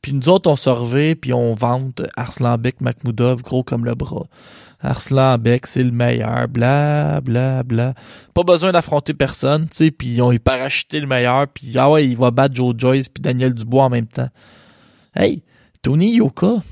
[0.00, 4.24] Puis nous autres, on se puis on vante Arslanbek Makhmoudov, gros comme le bras.
[4.80, 7.92] Arslanbek, c'est le meilleur, bla, bla, bla.
[8.32, 12.08] Pas besoin d'affronter personne, tu sais, puis ils ont parachuté le meilleur, puis ah ouais,
[12.08, 14.30] il va battre Joe Joyce puis Daniel Dubois en même temps.
[15.14, 15.42] Hey,
[15.82, 16.62] Tony Yoka,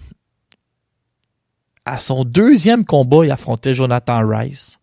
[1.84, 4.79] à son deuxième combat, il affrontait Jonathan Rice.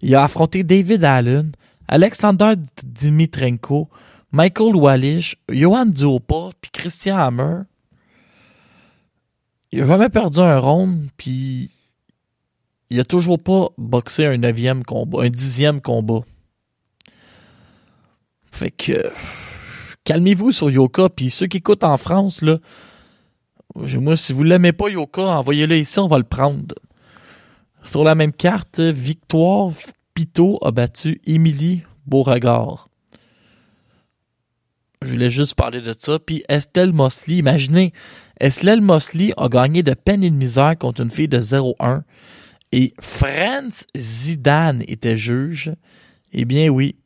[0.00, 1.52] Il a affronté David Allen,
[1.88, 3.88] Alexander Dimitrenko,
[4.30, 7.62] Michael Wallish, Johan Duopa, puis Christian Hammer.
[9.72, 11.70] Il a jamais perdu un round, puis
[12.90, 16.20] il a toujours pas boxé un neuvième combat, un dixième combat.
[18.50, 19.10] Fait que
[20.04, 22.58] calmez-vous sur Yoka, puis ceux qui écoutent en France, là,
[23.74, 26.74] moi, si vous l'aimez pas, Yoka, envoyez-le ici, on va le prendre.
[27.88, 29.72] Sur la même carte, Victoire
[30.12, 32.90] Pito a battu Émilie Beauregard.
[35.00, 36.18] Je voulais juste parler de ça.
[36.18, 37.94] Puis Estelle Mosley, imaginez,
[38.40, 42.02] Estelle Mosley a gagné de peine et de misère contre une fille de 0-1.
[42.72, 45.72] Et Franz Zidane était juge.
[46.32, 46.96] Eh bien oui,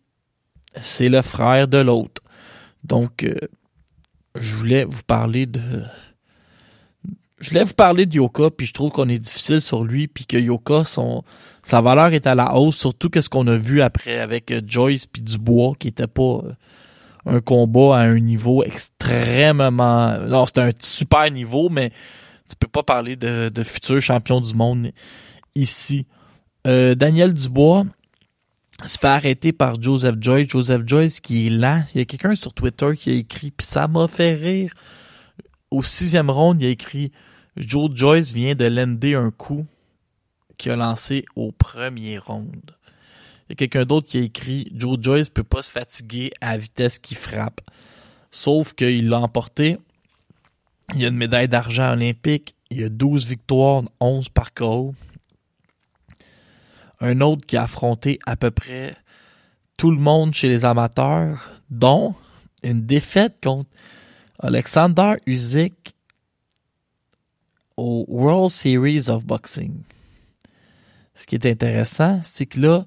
[0.80, 2.22] c'est le frère de l'autre.
[2.82, 3.36] Donc, euh,
[4.34, 5.84] je voulais vous parler de,
[7.42, 10.26] je voulais vous parler de Yoka, puis je trouve qu'on est difficile sur lui, puis
[10.26, 11.24] que Yoka, son,
[11.64, 15.06] sa valeur est à la hausse, surtout qu'est-ce qu'on a vu après avec euh, Joyce
[15.06, 16.52] puis Dubois, qui était pas euh,
[17.26, 20.18] un combat à un niveau extrêmement...
[20.20, 21.90] Non, c'était un super niveau, mais
[22.48, 24.92] tu peux pas parler de, de futur champion du monde
[25.56, 26.06] ici.
[26.68, 27.84] Euh, Daniel Dubois
[28.84, 30.48] se fait arrêter par Joseph Joyce.
[30.48, 31.84] Joseph Joyce qui est là.
[31.92, 34.72] Il y a quelqu'un sur Twitter qui a écrit, puis ça m'a fait rire.
[35.72, 37.10] Au sixième round, il a écrit
[37.56, 39.66] Joe Joyce vient de lender un coup
[40.56, 42.76] qu'il a lancé au premier round.
[43.48, 46.52] Il y a quelqu'un d'autre qui a écrit Joe Joyce peut pas se fatiguer à
[46.52, 47.60] la vitesse qu'il frappe.
[48.30, 49.78] Sauf qu'il l'a emporté.
[50.94, 52.54] Il y a une médaille d'argent olympique.
[52.70, 54.94] Il y a 12 victoires, 11 par KO.
[57.00, 58.96] Un autre qui a affronté à peu près
[59.76, 62.14] tout le monde chez les amateurs, dont
[62.62, 63.68] une défaite contre
[64.38, 65.94] Alexander Usyk
[68.08, 69.82] World Series of Boxing.
[71.14, 72.86] Ce qui est intéressant, c'est que là,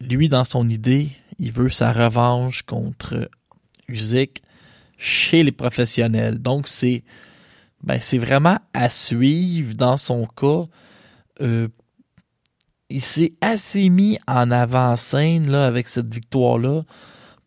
[0.00, 3.28] lui, dans son idée, il veut sa revanche contre
[3.88, 4.42] Usyk
[4.96, 6.38] chez les professionnels.
[6.38, 7.04] Donc, c'est
[7.84, 10.64] ben, c'est vraiment à suivre dans son cas.
[11.40, 11.68] Euh,
[12.90, 16.82] il s'est assez mis en avant-scène avec cette victoire-là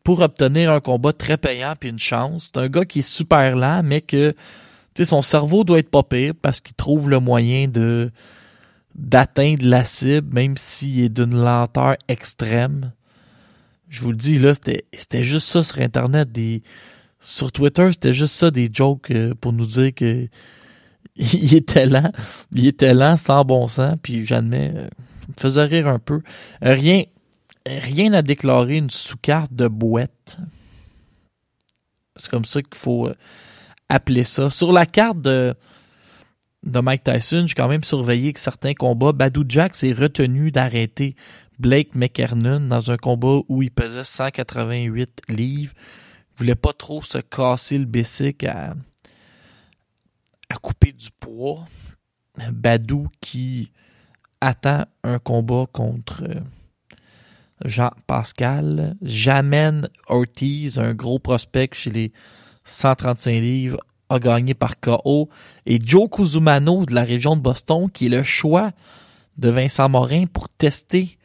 [0.03, 2.49] pour obtenir un combat très payant puis une chance.
[2.53, 4.33] C'est un gars qui est super lent, mais que
[4.95, 8.11] sais, son cerveau doit être pas pire parce qu'il trouve le moyen de
[8.95, 12.91] d'atteindre la cible, même s'il est d'une lenteur extrême.
[13.87, 16.29] Je vous le dis, là, c'était, juste ça sur Internet.
[17.19, 20.27] Sur Twitter, c'était juste ça, des jokes euh, pour nous dire que
[21.15, 22.11] il était lent.
[22.51, 24.87] Il était lent sans bon sens, puis j'admets, euh,
[25.27, 26.21] me faisait rire un peu.
[26.61, 27.03] Rien,
[27.65, 30.37] rien à déclarer une sous-carte de boîte.
[32.15, 33.15] C'est comme ça qu'il faut euh,
[33.91, 34.49] appeler ça.
[34.49, 35.53] Sur la carte de,
[36.63, 41.15] Mike Tyson, j'ai quand même surveillé que certains combats, Badou Jack s'est retenu d'arrêter
[41.59, 45.73] Blake McKernan dans un combat où il pesait 188 livres.
[46.35, 48.73] voulait pas trop se casser le bessic à,
[50.49, 51.65] à couper du poids.
[52.51, 53.71] Badou qui
[54.39, 56.39] attend un combat contre euh,
[57.65, 58.95] Jean Pascal.
[59.01, 62.11] J'amène Ortiz, un gros prospect chez les
[62.63, 65.29] 135 livres, a gagné par KO.
[65.65, 68.71] Et Joe Kuzumano de la région de Boston, qui est le choix
[69.37, 71.17] de Vincent Morin pour tester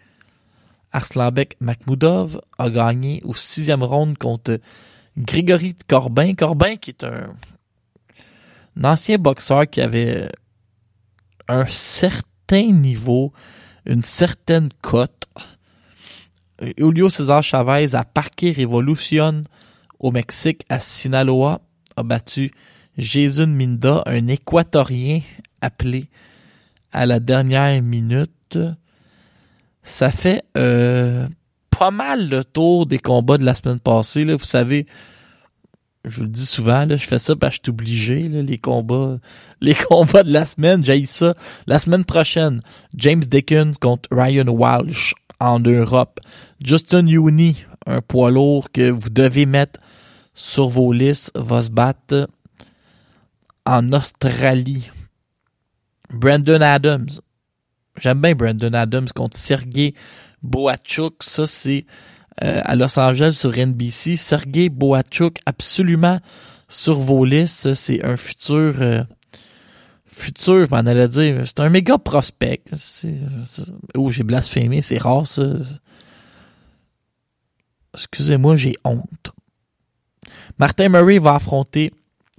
[0.92, 4.60] Arslanbek Makhmoudov, a gagné au sixième round contre
[5.18, 6.34] Grégory Corbin.
[6.34, 7.32] Corbin qui est un,
[8.76, 10.28] un ancien boxeur qui avait
[11.48, 13.32] un certain niveau,
[13.84, 15.26] une certaine cote.
[16.78, 19.44] Julio César Chavez a parqué Revolution
[19.98, 21.60] au Mexique à Sinaloa,
[21.96, 22.52] a battu
[22.98, 25.20] Jason Minda, un équatorien
[25.60, 26.08] appelé
[26.92, 28.58] à la dernière minute.
[29.82, 31.26] Ça fait euh,
[31.70, 34.24] pas mal le tour des combats de la semaine passée.
[34.24, 34.86] Vous savez,
[36.04, 39.18] je vous le dis souvent, je fais ça parce que je suis obligé, les combats.
[39.62, 41.34] Les combats de la semaine, j'ai ça.
[41.66, 42.60] La semaine prochaine,
[42.94, 46.20] James Dickens contre Ryan Walsh en Europe.
[46.60, 49.80] Justin Uni, un poids lourd que vous devez mettre
[50.34, 52.28] sur vos listes, va se battre
[53.64, 54.90] en Australie.
[56.12, 57.08] Brandon Adams.
[57.98, 59.94] J'aime bien Brandon Adams contre Sergei
[60.42, 61.22] Boachuk.
[61.22, 61.86] Ça, c'est
[62.44, 64.16] euh, à Los Angeles sur NBC.
[64.16, 66.20] Sergei Boachuk, absolument
[66.68, 67.74] sur vos listes.
[67.74, 68.74] C'est un futur...
[68.80, 69.02] Euh,
[70.06, 71.42] futur, je m'en allais dire.
[71.44, 72.62] C'est un méga prospect.
[73.94, 75.42] Oh, j'ai blasphémé, c'est rare ça.
[77.96, 79.32] Excusez-moi, j'ai honte.
[80.58, 81.92] Martin Murray va affronter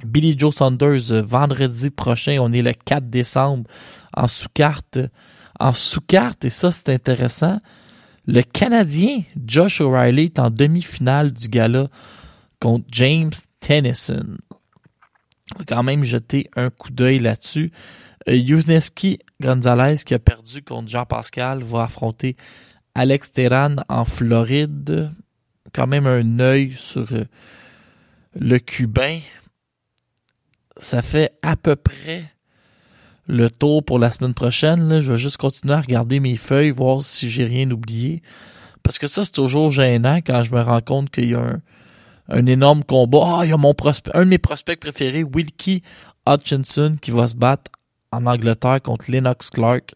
[0.03, 2.37] Billy Joe Saunders euh, vendredi prochain.
[2.39, 3.69] On est le 4 décembre
[4.15, 4.99] en sous-carte.
[5.59, 7.59] En sous-carte, et ça c'est intéressant,
[8.27, 11.87] le Canadien Josh O'Reilly est en demi-finale du gala
[12.59, 14.37] contre James Tennyson.
[15.55, 17.71] On va quand même jeter un coup d'œil là-dessus.
[18.29, 22.35] Euh, Gonzalez, qui a perdu contre Jean Pascal, va affronter
[22.93, 25.11] Alex Terran en Floride.
[25.73, 27.25] Quand même un œil sur euh,
[28.35, 29.19] le Cubain.
[30.77, 32.31] Ça fait à peu près
[33.27, 35.01] le tour pour la semaine prochaine.
[35.01, 38.21] Je vais juste continuer à regarder mes feuilles, voir si j'ai rien oublié.
[38.83, 41.57] Parce que ça, c'est toujours gênant quand je me rends compte qu'il y a
[42.29, 43.39] un, énorme combat.
[43.39, 45.83] Ah, il y a mon prospect, un de mes prospects préférés, Wilkie
[46.27, 47.71] Hutchinson, qui va se battre
[48.11, 49.93] en Angleterre contre Lennox Clark.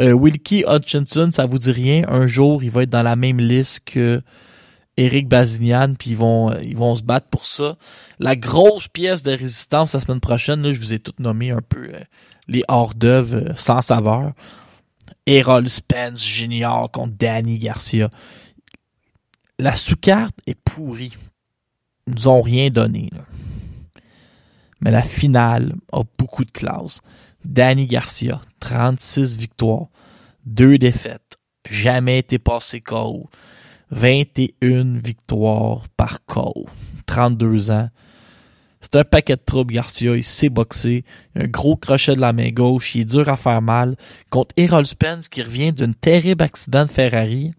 [0.00, 2.04] Euh, Wilkie Hutchinson, ça vous dit rien.
[2.08, 4.20] Un jour, il va être dans la même liste que
[4.98, 7.76] Eric Bazignan, puis ils vont, ils vont se battre pour ça.
[8.18, 11.62] La grosse pièce de résistance la semaine prochaine, là, je vous ai tout nommé un
[11.62, 12.00] peu euh,
[12.48, 14.32] les hors-d'œuvre euh, sans saveur.
[15.24, 18.10] Errol Spence Junior contre Danny Garcia.
[19.60, 21.16] La sous-carte est pourrie.
[22.08, 23.10] Ils nous ont rien donné.
[24.80, 27.02] Mais la finale a beaucoup de classe.
[27.44, 29.86] Danny Garcia, 36 victoires,
[30.46, 31.38] 2 défaites,
[31.70, 33.30] jamais été passé KO.
[33.90, 36.66] 21 victoires par KO.
[37.06, 37.88] 32 ans.
[38.80, 40.14] C'est un paquet de troubles, Garcia.
[40.14, 41.04] Il sait boxer.
[41.34, 42.94] un gros crochet de la main gauche.
[42.94, 43.96] Il est dur à faire mal.
[44.30, 47.52] Contre Errol Spence, qui revient d'un terrible accident de Ferrari.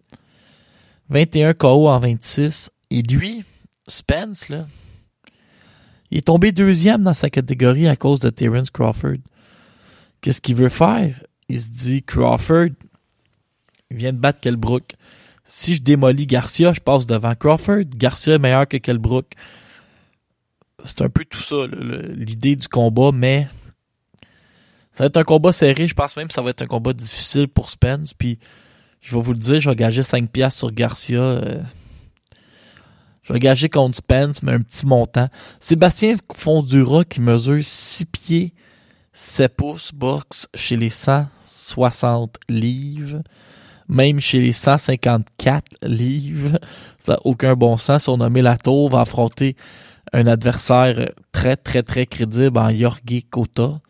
[1.09, 2.71] 21 KO en 26.
[2.91, 3.43] Et lui,
[3.87, 4.47] Spence,
[6.11, 9.17] il est tombé deuxième dans sa catégorie à cause de Terence Crawford.
[10.21, 11.23] Qu'est-ce qu'il veut faire?
[11.49, 12.69] Il se dit, Crawford
[13.91, 14.95] vient de battre Kelbrook
[15.49, 17.85] si je démolis Garcia, je passe devant Crawford.
[17.95, 19.25] Garcia est meilleur que Kelbrook.
[20.83, 21.55] C'est un peu tout ça,
[22.13, 23.47] l'idée du combat, mais
[24.91, 25.87] ça va être un combat serré.
[25.87, 28.13] Je pense même que ça va être un combat difficile pour Spence.
[28.13, 28.37] Puis,
[29.01, 31.19] je vais vous le dire, je vais gager 5 piastres sur Garcia.
[31.19, 31.61] Euh,
[33.23, 35.29] je vais gager contre Spence, mais un petit montant.
[35.59, 38.53] Sébastien Fondura, qui mesure 6 pieds
[39.13, 43.23] 7 pouces, boxe chez les 160 livres
[43.89, 46.59] même chez les 154 livres.
[46.99, 48.03] Ça n'a aucun bon sens.
[48.03, 49.55] Surnommé La Tour va affronter
[50.13, 53.81] un adversaire très, très, très crédible en Jorge Cota.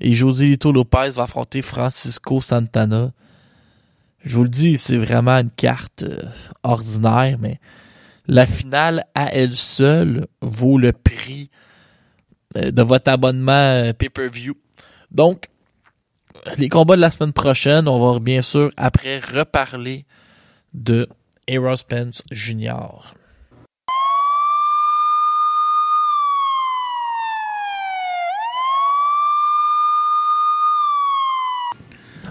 [0.00, 3.12] Et José Lito Lopez va affronter Francisco Santana.
[4.24, 6.22] Je vous le dis, c'est vraiment une carte euh,
[6.62, 7.58] ordinaire, mais
[8.26, 11.50] la finale à elle seule vaut le prix
[12.56, 14.54] euh, de votre abonnement euh, pay-per-view.
[15.10, 15.48] Donc,
[16.56, 20.04] les combats de la semaine prochaine, on va bien sûr après reparler
[20.74, 21.08] de
[21.46, 23.14] Errol Spence Jr.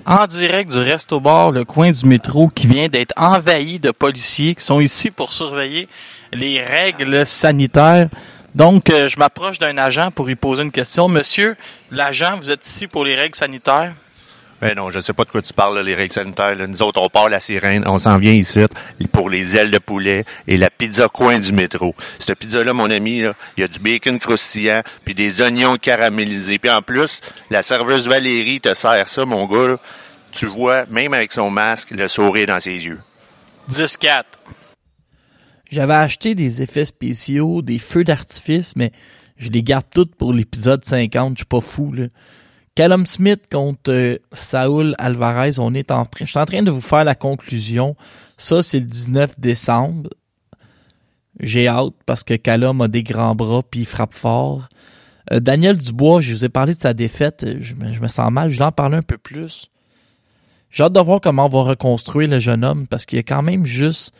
[0.06, 4.56] En direct du Resto Bar, le coin du métro qui vient d'être envahi de policiers
[4.56, 5.88] qui sont ici pour surveiller
[6.34, 8.10] les règles sanitaires.
[8.56, 11.08] Donc, euh, je m'approche d'un agent pour lui poser une question.
[11.08, 11.56] Monsieur,
[11.92, 13.94] l'agent, vous êtes ici pour les règles sanitaires?
[14.62, 16.54] Ben non, je sais pas de quoi tu parles, là, les règles sanitaires.
[16.56, 16.68] là.
[16.68, 18.60] Nous autres, on part la sirène, on s'en vient ici
[19.14, 21.96] pour les ailes de poulet et la pizza coin du métro.
[22.18, 26.60] Cette pizza-là, mon ami, il y a du bacon croustillant, puis des oignons caramélisés.
[26.60, 29.70] Puis en plus, la serveuse Valérie te sert ça, mon gars.
[29.70, 29.78] là.
[30.34, 33.00] Tu vois, même avec son masque, le sourire dans ses yeux.
[33.72, 34.24] 10-4.
[35.70, 38.92] J'avais acheté des effets spéciaux, des feux d'artifice, mais
[39.38, 41.38] je les garde toutes pour l'épisode 50.
[41.38, 42.08] Je suis pas fou, là.
[42.76, 46.72] Callum Smith contre euh, Saul Alvarez, on est en train, je suis en train de
[46.72, 47.96] vous faire la conclusion.
[48.38, 50.10] Ça, c'est le 19 décembre.
[51.40, 54.70] J'ai hâte parce que Callum a des grands bras puis il frappe fort.
[55.32, 57.46] Euh, Daniel Dubois, je vous ai parlé de sa défaite.
[57.60, 58.50] Je me, je me sens mal.
[58.50, 59.70] Je vais en parler un peu plus.
[60.72, 63.42] J'ai hâte de voir comment on va reconstruire le jeune homme parce qu'il a quand
[63.42, 64.14] même juste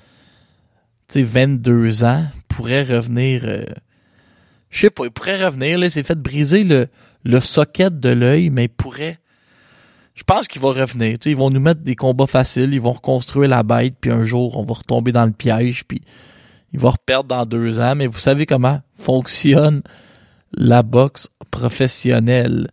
[1.16, 2.26] 22 ans.
[2.48, 3.44] Pourrait revenir.
[3.46, 3.64] euh,
[4.70, 5.78] je sais pas, il pourrait revenir.
[5.78, 6.88] Là, il s'est fait briser le,
[7.24, 9.20] le socket de l'œil, mais il pourrait.
[10.16, 11.18] Je pense qu'il va revenir.
[11.26, 14.58] Ils vont nous mettre des combats faciles, ils vont reconstruire la bête, puis un jour,
[14.58, 16.02] on va retomber dans le piège, puis
[16.74, 17.96] il va reperdre dans deux ans.
[17.96, 19.82] Mais vous savez comment fonctionne
[20.54, 22.70] la boxe professionnelle.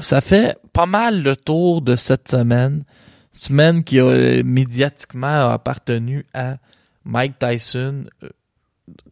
[0.00, 2.84] Ça fait pas mal le tour de cette semaine.
[3.32, 6.56] Semaine qui a euh, médiatiquement appartenu à
[7.04, 8.04] Mike Tyson.
[8.22, 8.28] Euh,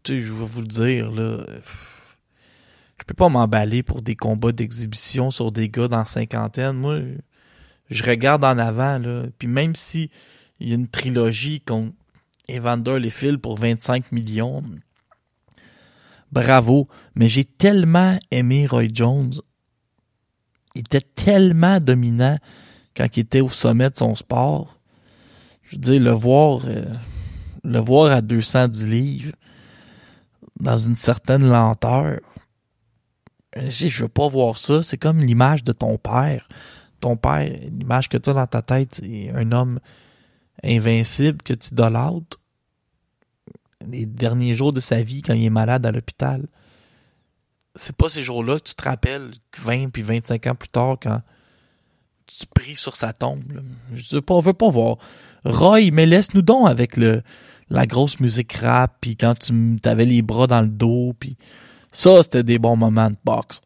[0.03, 1.45] Tu je vais vous le dire, là.
[2.99, 6.77] Je peux pas m'emballer pour des combats d'exhibition sur des gars dans cinquantaine.
[6.77, 7.15] Moi, je-
[7.91, 9.23] je regarde en avant, là.
[9.39, 10.11] Puis même si
[10.61, 11.93] il y a une trilogie contre
[12.49, 14.65] Evander les fils pour 25 millions,
[16.33, 16.89] bravo.
[17.15, 19.35] Mais j'ai tellement aimé Roy Jones.
[20.75, 22.39] Il était tellement dominant
[22.99, 24.77] quand il était au sommet de son sport.
[25.63, 26.85] Je veux dire, le voir, euh,
[27.63, 29.33] le voir à 210 livres,
[30.59, 32.19] dans une certaine lenteur,
[33.57, 34.83] je veux pas voir ça.
[34.83, 36.49] C'est comme l'image de ton père.
[37.01, 39.79] Ton père, l'image que tu as dans ta tête, c'est un homme
[40.65, 42.41] invincible que tu idolâtres.
[43.87, 46.49] Les derniers jours de sa vie, quand il est malade à l'hôpital,
[47.77, 51.23] c'est pas ces jours-là que tu te rappelles 20 puis 25 ans plus tard quand
[52.29, 53.43] tu pries sur sa tombe.
[53.95, 54.99] Je pas, on veut pas voir.
[55.45, 57.23] Roy, mais laisse-nous donc avec le
[57.71, 61.37] la grosse musique rap puis quand tu t'avais les bras dans le dos puis
[61.93, 63.61] ça c'était des bons moments de boxe.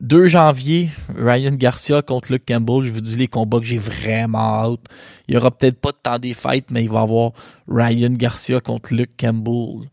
[0.00, 2.84] 2 janvier, Ryan Garcia contre Luke Campbell.
[2.84, 4.80] Je vous dis les combats que j'ai vraiment hâte.
[5.28, 7.32] Il y aura peut-être pas de temps des fêtes, mais il va y avoir
[7.68, 9.88] Ryan Garcia contre Luke Campbell.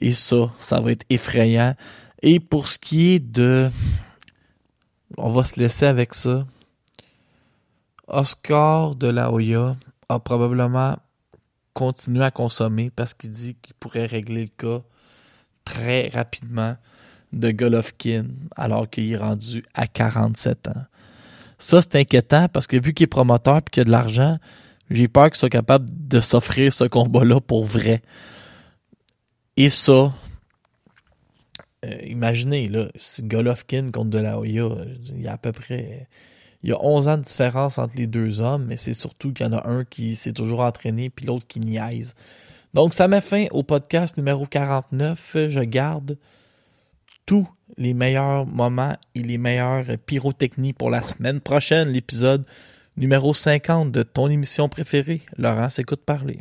[0.00, 1.74] Et ça, ça va être effrayant.
[2.22, 3.70] Et pour ce qui est de...
[5.16, 6.46] On va se laisser avec ça.
[8.10, 9.76] Oscar de la Hoya
[10.08, 10.96] a probablement
[11.74, 14.82] continué à consommer parce qu'il dit qu'il pourrait régler le cas
[15.64, 16.76] très rapidement
[17.32, 20.84] de Golovkin alors qu'il est rendu à 47 ans.
[21.58, 24.38] Ça, c'est inquiétant parce que vu qu'il est promoteur et qu'il a de l'argent,
[24.90, 28.02] j'ai peur qu'il soit capable de s'offrir ce combat-là pour vrai.
[29.56, 30.12] Et ça,
[31.84, 34.68] euh, imaginez, là, si Golovkin contre De La Hoya,
[35.10, 36.08] il y a à peu près...
[36.62, 39.46] Il y a 11 ans de différence entre les deux hommes, mais c'est surtout qu'il
[39.46, 42.14] y en a un qui s'est toujours entraîné puis l'autre qui niaise.
[42.74, 45.36] Donc, ça met fin au podcast numéro 49.
[45.48, 46.18] Je garde
[47.26, 52.44] tous les meilleurs moments et les meilleures pyrotechnies pour la semaine prochaine, l'épisode
[52.96, 55.22] numéro 50 de ton émission préférée.
[55.38, 56.40] Laurent s'écoute parler.